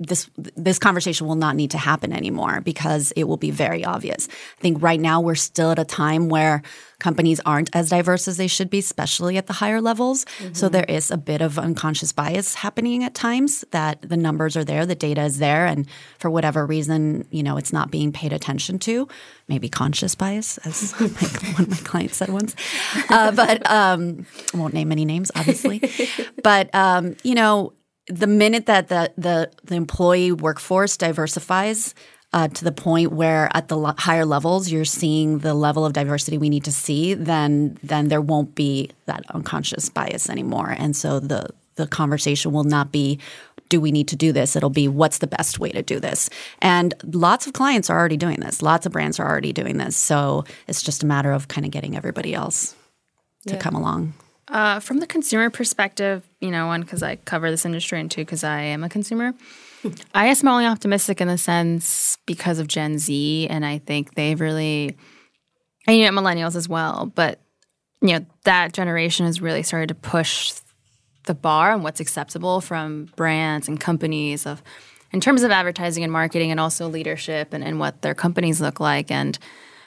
[0.00, 4.28] this this conversation will not need to happen anymore because it will be very obvious.
[4.30, 6.62] I think right now we're still at a time where
[7.00, 10.24] companies aren't as diverse as they should be, especially at the higher levels.
[10.24, 10.54] Mm-hmm.
[10.54, 14.64] So there is a bit of unconscious bias happening at times that the numbers are
[14.64, 18.32] there, the data is there, and for whatever reason, you know, it's not being paid
[18.32, 19.08] attention to.
[19.48, 22.54] Maybe conscious bias, as one of my clients said once.
[23.08, 25.82] Uh, but um, I won't name any names, obviously.
[26.42, 27.72] but um, you know,
[28.08, 31.94] the minute that the the, the employee workforce diversifies
[32.32, 35.92] uh, to the point where at the lo- higher levels you're seeing the level of
[35.92, 40.96] diversity we need to see, then then there won't be that unconscious bias anymore, and
[40.96, 43.18] so the the conversation will not be
[43.68, 44.56] do we need to do this?
[44.56, 46.30] It'll be what's the best way to do this.
[46.60, 48.62] And lots of clients are already doing this.
[48.62, 49.94] Lots of brands are already doing this.
[49.96, 52.74] So it's just a matter of kind of getting everybody else
[53.46, 53.60] to yeah.
[53.60, 54.14] come along.
[54.48, 58.22] Uh, from the consumer perspective, you know, one because I cover this industry, and two
[58.22, 59.34] because I am a consumer.
[60.14, 64.14] I guess I'm only optimistic in the sense because of Gen Z, and I think
[64.14, 64.96] they've really,
[65.86, 67.12] and you know, millennials as well.
[67.14, 67.40] But
[68.00, 70.54] you know, that generation has really started to push
[71.26, 74.62] the bar on what's acceptable from brands and companies of
[75.12, 78.80] in terms of advertising and marketing and also leadership and, and what their companies look
[78.80, 79.10] like.
[79.10, 79.38] And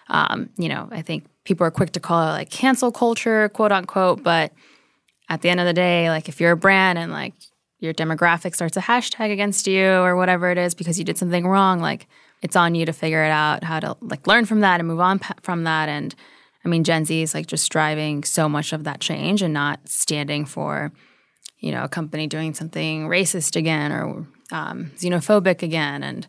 [0.07, 3.71] um, you know, I think people are quick to call it like cancel culture, quote
[3.71, 4.51] unquote, but
[5.29, 7.33] at the end of the day, like if you're a brand and like
[7.79, 11.47] your demographic starts a hashtag against you or whatever it is because you did something
[11.47, 12.07] wrong, like
[12.41, 14.99] it's on you to figure it out, how to like learn from that and move
[14.99, 15.89] on from that.
[15.89, 16.13] And
[16.63, 19.79] I mean, Gen Z is like just driving so much of that change and not
[19.87, 20.91] standing for,
[21.59, 26.03] you know, a company doing something racist again or um, xenophobic again.
[26.03, 26.27] And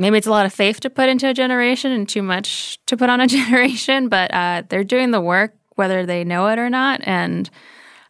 [0.00, 2.96] maybe it's a lot of faith to put into a generation and too much to
[2.96, 6.68] put on a generation, but uh, they're doing the work whether they know it or
[6.68, 7.00] not.
[7.04, 7.48] And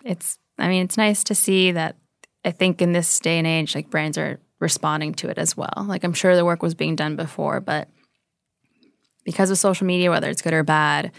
[0.05, 1.97] it's, I mean, it's nice to see that
[2.45, 5.85] I think in this day and age, like brands are responding to it as well.
[5.87, 7.89] Like I'm sure the work was being done before, but
[9.25, 11.13] because of social media, whether it's good or bad,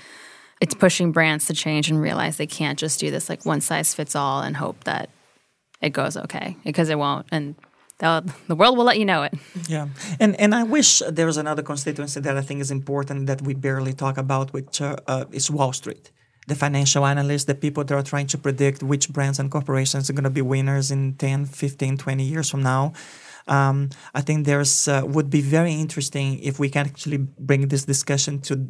[0.60, 3.94] it's pushing brands to change and realize they can't just do this like one size
[3.94, 5.10] fits all and hope that
[5.82, 7.26] it goes okay because it won't.
[7.32, 7.56] And
[8.02, 9.34] the world will let you know it.
[9.68, 9.88] Yeah,
[10.20, 13.54] and and I wish there was another constituency that I think is important that we
[13.54, 16.12] barely talk about, which uh, uh, is Wall Street.
[16.48, 20.14] The financial analysts, the people that are trying to predict which brands and corporations are
[20.14, 22.94] going to be winners in 10, 15, 20 years from now.
[23.48, 27.86] Um, I think there's uh, would be very interesting if we can actually bring this
[27.86, 28.66] discussion to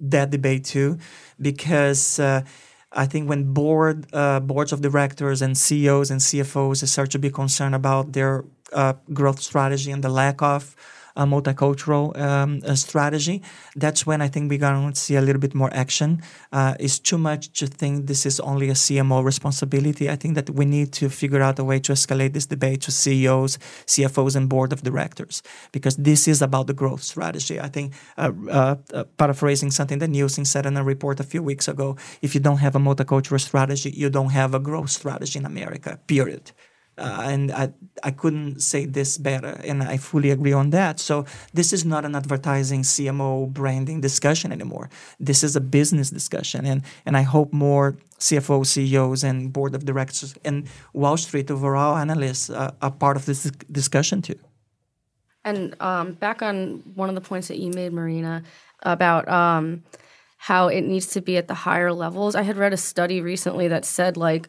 [0.00, 0.98] that debate too,
[1.40, 2.42] because uh,
[2.92, 7.30] I think when board uh, boards of directors and CEOs and CFOs start to be
[7.30, 10.76] concerned about their uh, growth strategy and the lack of
[11.16, 13.42] a multicultural um, strategy,
[13.74, 16.22] that's when I think we're going to see a little bit more action.
[16.52, 20.10] Uh, it's too much to think this is only a CMO responsibility.
[20.10, 22.92] I think that we need to figure out a way to escalate this debate to
[22.92, 25.42] CEOs, CFOs, and board of directors
[25.72, 27.58] because this is about the growth strategy.
[27.58, 31.42] I think, uh, uh, uh paraphrasing something that Nielsen said in a report a few
[31.42, 35.38] weeks ago, if you don't have a multicultural strategy, you don't have a growth strategy
[35.38, 36.52] in America, period.
[36.98, 37.72] Uh, and I,
[38.02, 40.98] I couldn't say this better, and I fully agree on that.
[40.98, 44.88] So this is not an advertising CMO branding discussion anymore.
[45.20, 49.84] This is a business discussion, and and I hope more CFO, CEOs, and board of
[49.84, 54.38] directors and Wall Street overall analysts uh, are part of this discussion too.
[55.44, 58.42] And um, back on one of the points that you made, Marina,
[58.82, 59.84] about um,
[60.38, 62.34] how it needs to be at the higher levels.
[62.34, 64.48] I had read a study recently that said like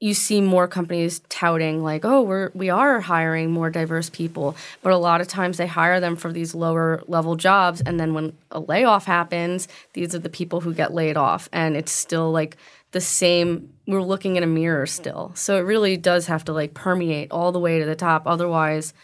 [0.00, 4.92] you see more companies touting like oh we're we are hiring more diverse people but
[4.92, 8.32] a lot of times they hire them for these lower level jobs and then when
[8.50, 12.56] a layoff happens these are the people who get laid off and it's still like
[12.92, 15.32] the same we're looking in a mirror still.
[15.34, 18.94] So it really does have to like permeate all the way to the top otherwise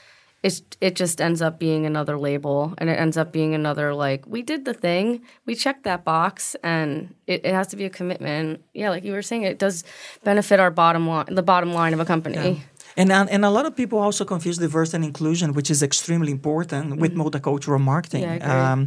[0.42, 4.24] it's it just ends up being another label and it ends up being another like
[4.26, 7.90] we did the thing we checked that box and it, it has to be a
[7.90, 9.84] commitment yeah like you were saying it does
[10.24, 12.60] benefit our bottom line the bottom line of a company yeah.
[12.98, 16.92] And, and a lot of people also confuse diversity and inclusion, which is extremely important
[16.92, 17.00] mm-hmm.
[17.02, 18.22] with multicultural marketing.
[18.22, 18.86] Yeah, um,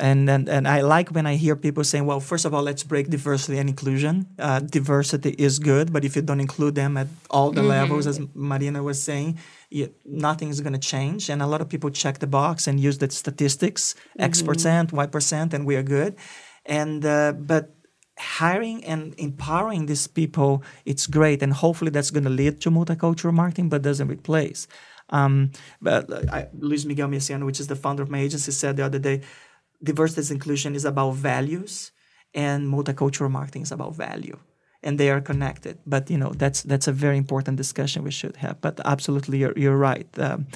[0.00, 2.82] and, and and I like when I hear people saying, "Well, first of all, let's
[2.82, 4.26] break diversity and inclusion.
[4.38, 7.68] Uh, diversity is good, but if you don't include them at all the mm-hmm.
[7.68, 9.38] levels, as Marina was saying,
[9.68, 12.80] you, nothing is going to change." And a lot of people check the box and
[12.80, 14.22] use the statistics: mm-hmm.
[14.22, 16.16] X percent, Y percent, and we are good.
[16.64, 17.74] And uh, but
[18.18, 23.34] hiring and empowering these people, it's great, and hopefully that's going to lead to multicultural
[23.34, 24.66] marketing, but doesn't replace.
[25.10, 25.50] Um,
[25.82, 28.84] but uh, I, Luis Miguel Messianu, which is the founder of my agency, said the
[28.84, 29.22] other day
[29.82, 31.92] diversity inclusion is about values
[32.34, 34.38] and multicultural marketing is about value
[34.82, 38.36] and they are connected but you know that's that's a very important discussion we should
[38.36, 40.46] have but absolutely you're, you're right um,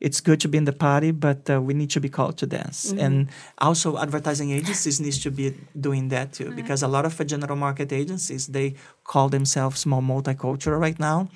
[0.00, 2.46] it's good to be in the party but uh, we need to be called to
[2.46, 3.00] dance mm-hmm.
[3.00, 3.28] and
[3.58, 6.56] also advertising agencies needs to be doing that too right.
[6.56, 8.74] because a lot of general market agencies they
[9.04, 11.28] call themselves more multicultural right now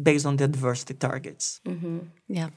[0.00, 1.98] based on their diversity targets mm-hmm.
[2.28, 2.50] yeah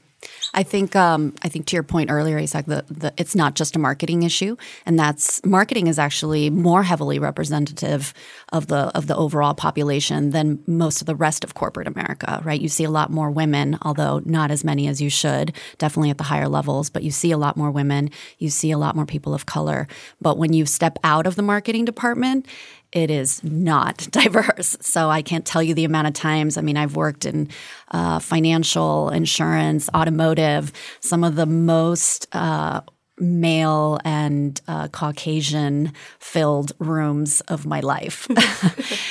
[0.54, 3.76] I think um, I think to your point earlier, Isaac, the, the, it's not just
[3.76, 8.12] a marketing issue, and that's marketing is actually more heavily representative
[8.52, 12.40] of the of the overall population than most of the rest of corporate America.
[12.44, 12.60] Right?
[12.60, 15.52] You see a lot more women, although not as many as you should.
[15.78, 18.10] Definitely at the higher levels, but you see a lot more women.
[18.38, 19.86] You see a lot more people of color.
[20.20, 22.46] But when you step out of the marketing department,
[22.92, 24.76] it is not diverse.
[24.80, 26.56] So I can't tell you the amount of times.
[26.56, 27.48] I mean, I've worked in
[27.90, 32.80] uh, financial, insurance, automotive, some of the most uh,
[33.20, 38.28] male and uh, Caucasian filled rooms of my life.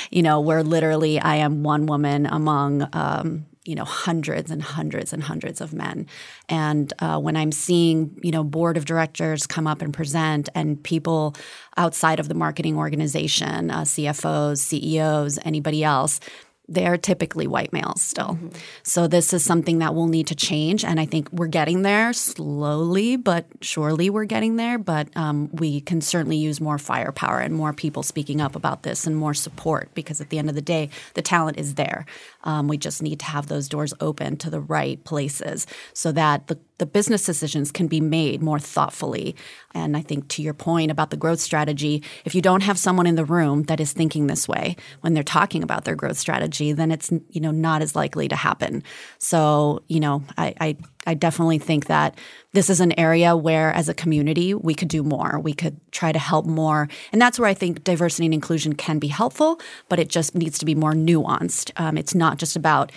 [0.10, 5.12] you know, where literally I am one woman among um, you know hundreds and hundreds
[5.12, 6.06] and hundreds of men.
[6.48, 10.82] And uh, when i'm seeing you know board of directors come up and present and
[10.82, 11.34] people
[11.76, 16.20] outside of the marketing organization uh, cfos ceos anybody else
[16.68, 18.30] they're typically white males still.
[18.30, 18.48] Mm-hmm.
[18.82, 22.12] So this is something that will need to change, and I think we're getting there
[22.12, 24.78] slowly, but surely we're getting there.
[24.78, 29.06] But um, we can certainly use more firepower and more people speaking up about this
[29.06, 32.04] and more support because at the end of the day, the talent is there.
[32.44, 36.46] Um, we just need to have those doors open to the right places so that
[36.48, 39.36] the, the business decisions can be made more thoughtfully.
[39.74, 43.06] And I think to your point about the growth strategy, if you don't have someone
[43.06, 46.72] in the room that is thinking this way when they're talking about their growth strategy,
[46.72, 48.82] then it's you know not as likely to happen.
[49.18, 50.76] So you know I, I
[51.06, 52.18] I definitely think that
[52.52, 55.40] this is an area where, as a community, we could do more.
[55.42, 56.88] We could try to help more.
[57.12, 59.58] And that's where I think diversity and inclusion can be helpful,
[59.88, 61.70] but it just needs to be more nuanced.
[61.76, 62.92] Um, it's not just about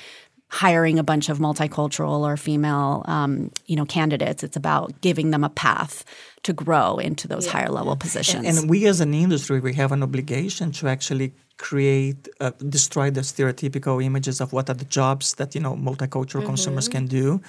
[0.51, 5.45] hiring a bunch of multicultural or female um, you know candidates it's about giving them
[5.45, 6.03] a path
[6.43, 7.53] to grow into those yeah.
[7.53, 11.33] higher level positions and, and, we as an industry we have an obligation to actually
[11.61, 16.41] create uh, destroy the stereotypical images of what are the jobs that you know multicultural
[16.41, 16.47] mm-hmm.
[16.47, 17.39] consumers can do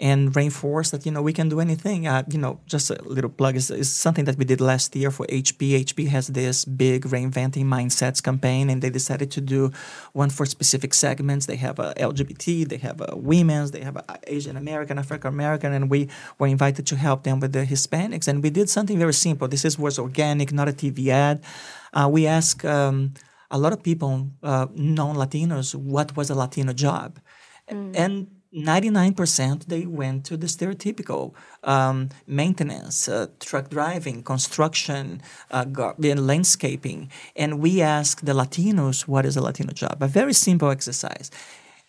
[0.00, 2.06] and reinforce that you know we can do anything.
[2.06, 5.10] Uh, you know, just a little plug is, is something that we did last year
[5.10, 5.84] for HP.
[5.84, 9.72] HP has this big reinventing mindsets campaign, and they decided to do
[10.12, 11.46] one for specific segments.
[11.46, 15.72] They have a LGBT, they have a women's, they have a Asian American, African American,
[15.72, 16.08] and we
[16.38, 18.28] were invited to help them with the Hispanics.
[18.28, 19.48] And we did something very simple.
[19.48, 21.42] This is was organic, not a TV ad.
[21.92, 23.14] Uh, we asked um,
[23.50, 27.18] a lot of people, uh, non-Latinos, what was a Latino job,
[27.70, 27.92] mm.
[27.96, 31.34] and 99% they went to the stereotypical
[31.64, 35.20] um, maintenance, uh, truck driving, construction,
[35.50, 37.10] uh, gar- landscaping.
[37.36, 40.02] And we asked the Latinos, what is a Latino job?
[40.02, 41.30] A very simple exercise.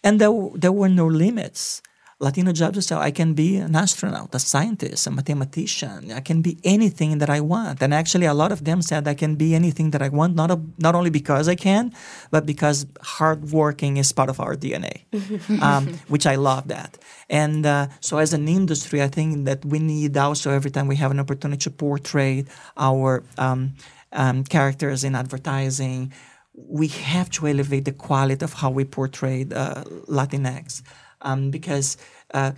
[0.04, 1.82] And there, there were no limits.
[2.22, 6.12] Latino jobs say I can be an astronaut, a scientist, a mathematician.
[6.12, 7.82] I can be anything that I want.
[7.82, 10.52] And actually, a lot of them said I can be anything that I want, not
[10.52, 11.94] a, not only because I can,
[12.30, 14.96] but because hard working is part of our DNA,
[15.62, 16.98] um, which I love that.
[17.30, 20.98] And uh, so, as an industry, I think that we need also every time we
[20.98, 22.44] have an opportunity to portray
[22.76, 23.76] our um,
[24.12, 26.12] um, characters in advertising,
[26.54, 30.82] we have to elevate the quality of how we portray uh, Latinx
[31.22, 31.98] um, because
[32.34, 32.52] uh,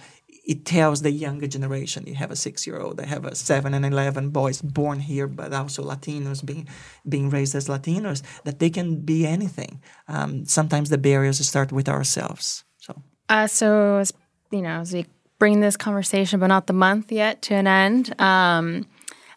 [0.45, 2.05] it tells the younger generation.
[2.07, 5.83] You have a six-year-old, I have a seven and eleven boys born here, but also
[5.83, 6.67] Latinos being
[7.07, 9.81] being raised as Latinos, that they can be anything.
[10.07, 12.63] Um, sometimes the barriers start with ourselves.
[12.77, 14.13] So, uh, so as
[14.51, 15.05] you know, as we
[15.39, 18.19] bring this conversation, but not the month yet, to an end.
[18.21, 18.85] Um,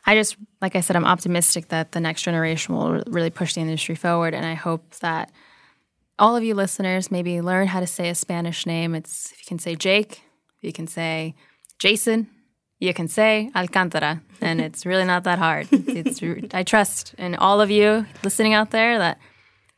[0.07, 3.61] I just, like I said, I'm optimistic that the next generation will really push the
[3.61, 5.33] industry forward, and I hope that
[6.19, 8.95] all of you listeners maybe learn how to say a Spanish name.
[8.95, 10.23] It's if you can say Jake,
[10.61, 11.35] you can say
[11.79, 12.29] Jason,
[12.79, 15.69] you can say Alcantara, and it's really not that hard.
[15.71, 16.21] It's
[16.55, 19.19] I trust in all of you listening out there that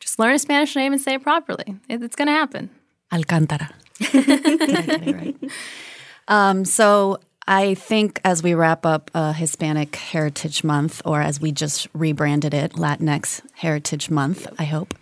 [0.01, 1.77] just learn a Spanish name and say it properly.
[1.89, 2.71] It, it's going to happen.
[3.13, 3.71] Alcantara.
[4.15, 5.37] right?
[6.29, 7.19] Um, so
[7.49, 12.53] I think as we wrap up uh, Hispanic Heritage Month, or as we just rebranded
[12.53, 14.95] it, Latinx Heritage Month, I hope.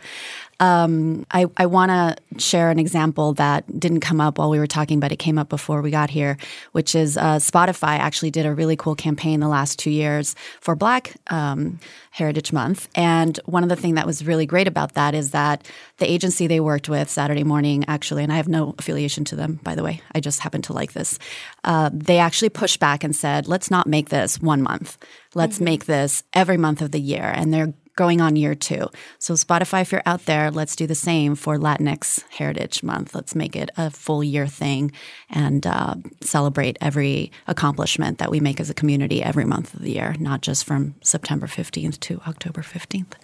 [0.60, 4.66] Um, I, I want to share an example that didn't come up while we were
[4.66, 6.36] talking, but it came up before we got here,
[6.72, 10.74] which is uh, Spotify actually did a really cool campaign the last two years for
[10.74, 11.78] Black um,
[12.10, 12.88] Heritage Month.
[12.94, 15.66] And one of the things that was really great about that is that
[15.98, 19.60] the agency they worked with Saturday morning, actually, and I have no affiliation to them,
[19.62, 21.18] by the way, I just happen to like this,
[21.64, 24.98] uh, they actually pushed back and said, let's not make this one month.
[25.34, 25.64] Let's mm-hmm.
[25.64, 27.32] make this every month of the year.
[27.34, 28.88] And they're going on year two.
[29.18, 33.14] So, Spotify, if you're out there, let's do the same for Latinx Heritage Month.
[33.14, 34.92] Let's make it a full year thing
[35.30, 39.92] and uh, celebrate every accomplishment that we make as a community every month of the
[39.92, 43.14] year, not just from September 15th to October 15th.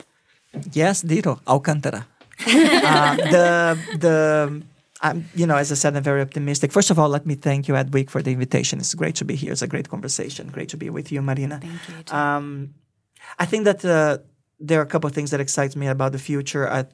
[0.72, 2.06] Yes, Dito, Alcantara.
[2.46, 4.62] uh, the, the,
[5.02, 6.72] I'm, you know, as I said, I'm very optimistic.
[6.72, 8.78] First of all, let me thank you, Adweek, for the invitation.
[8.78, 9.52] It's great to be here.
[9.52, 10.48] It's a great conversation.
[10.48, 11.60] Great to be with you, Marina.
[11.60, 12.16] Thank you.
[12.16, 12.74] Um,
[13.38, 14.18] I think that uh,
[14.60, 16.68] there are a couple of things that excite me about the future.
[16.68, 16.84] I,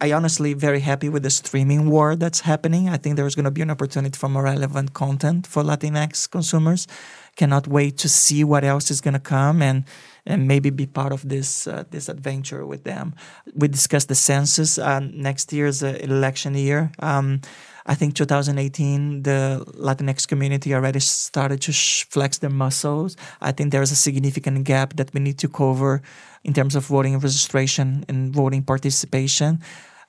[0.00, 2.88] I honestly very happy with the streaming war that's happening.
[2.88, 6.86] I think there's going to be an opportunity for more relevant content for Latinx consumers
[7.38, 9.84] cannot wait to see what else is going to come and
[10.26, 13.14] and maybe be part of this uh, this adventure with them.
[13.54, 14.78] We discussed the census.
[14.78, 16.90] Uh, next year is an election year.
[16.98, 17.40] Um,
[17.86, 23.16] I think 2018, the Latinx community already started to sh- flex their muscles.
[23.40, 26.02] I think there is a significant gap that we need to cover
[26.44, 29.60] in terms of voting registration and voting participation.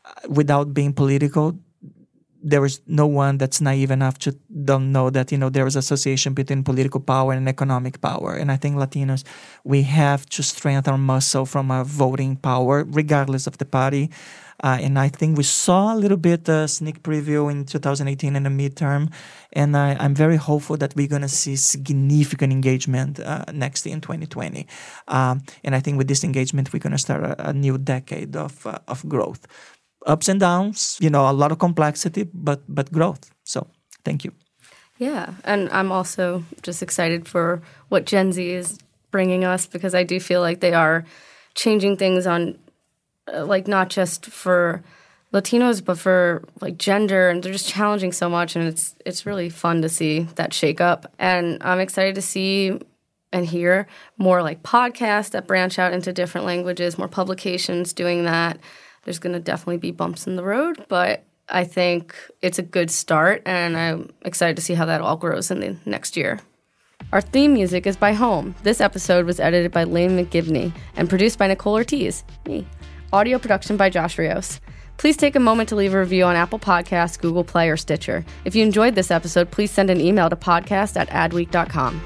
[0.06, 1.58] Uh, without being political,
[2.42, 4.32] there is no one that's naive enough to
[4.64, 8.52] don't know that you know there is association between political power and economic power and
[8.52, 9.24] i think latinos
[9.64, 14.10] we have to strengthen our muscle from a voting power regardless of the party
[14.64, 18.44] uh, and i think we saw a little bit a sneak preview in 2018 in
[18.44, 19.12] the midterm
[19.54, 24.02] and I, am very hopeful that we're going to see significant engagement uh, next in
[24.02, 24.68] 2020
[25.08, 28.36] um, and i think with this engagement we're going to start a, a new decade
[28.36, 29.48] of, uh, of growth
[30.06, 33.32] ups and downs, you know, a lot of complexity, but but growth.
[33.44, 33.68] So
[34.04, 34.32] thank you.
[34.98, 38.80] Yeah, and I'm also just excited for what Gen Z is
[39.12, 41.06] bringing us because I do feel like they are
[41.56, 42.69] changing things on, uh,
[43.34, 44.84] Uh, like not just for
[45.34, 49.50] Latinos but for like gender, and they're just challenging so much, and it's it's really
[49.50, 52.80] fun to see that shake up, and I'm excited to see
[53.32, 58.60] and hear more like podcasts that branch out into different languages, more publications doing that
[59.04, 62.92] there's going to definitely be bumps in the road, but I think it's a good
[62.92, 66.40] start, and I'm excited to see how that all grows in the next year.
[67.12, 68.54] Our theme music is by Home.
[68.62, 72.68] This episode was edited by Lane McGivney and produced by Nicole Ortiz, me.
[73.12, 74.60] Audio production by Josh Rios.
[74.98, 78.24] Please take a moment to leave a review on Apple Podcasts, Google Play, or Stitcher.
[78.46, 82.02] If you enjoyed this episode, please send an email to podcast at adweek.com.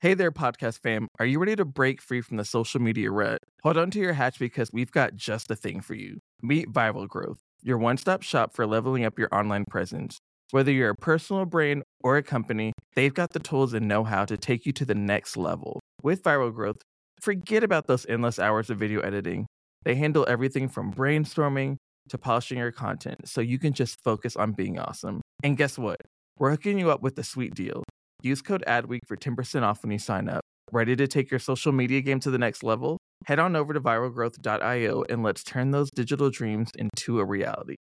[0.00, 1.08] Hey there, podcast fam.
[1.18, 3.40] Are you ready to break free from the social media rut?
[3.62, 6.18] Hold on to your hatch because we've got just the thing for you.
[6.42, 10.18] Meet Viral Growth, your one stop shop for leveling up your online presence.
[10.50, 14.24] Whether you're a personal brand or a company, they've got the tools and know how
[14.26, 15.80] to take you to the next level.
[16.02, 16.82] With Viral Growth,
[17.20, 19.46] forget about those endless hours of video editing.
[19.84, 21.76] They handle everything from brainstorming
[22.08, 25.20] to polishing your content so you can just focus on being awesome.
[25.42, 26.00] And guess what?
[26.38, 27.82] We're hooking you up with a sweet deal.
[28.22, 30.42] Use code ADWEEK for 10% off when you sign up.
[30.70, 32.98] Ready to take your social media game to the next level?
[33.26, 37.74] Head on over to viralgrowth.io and let's turn those digital dreams into a reality.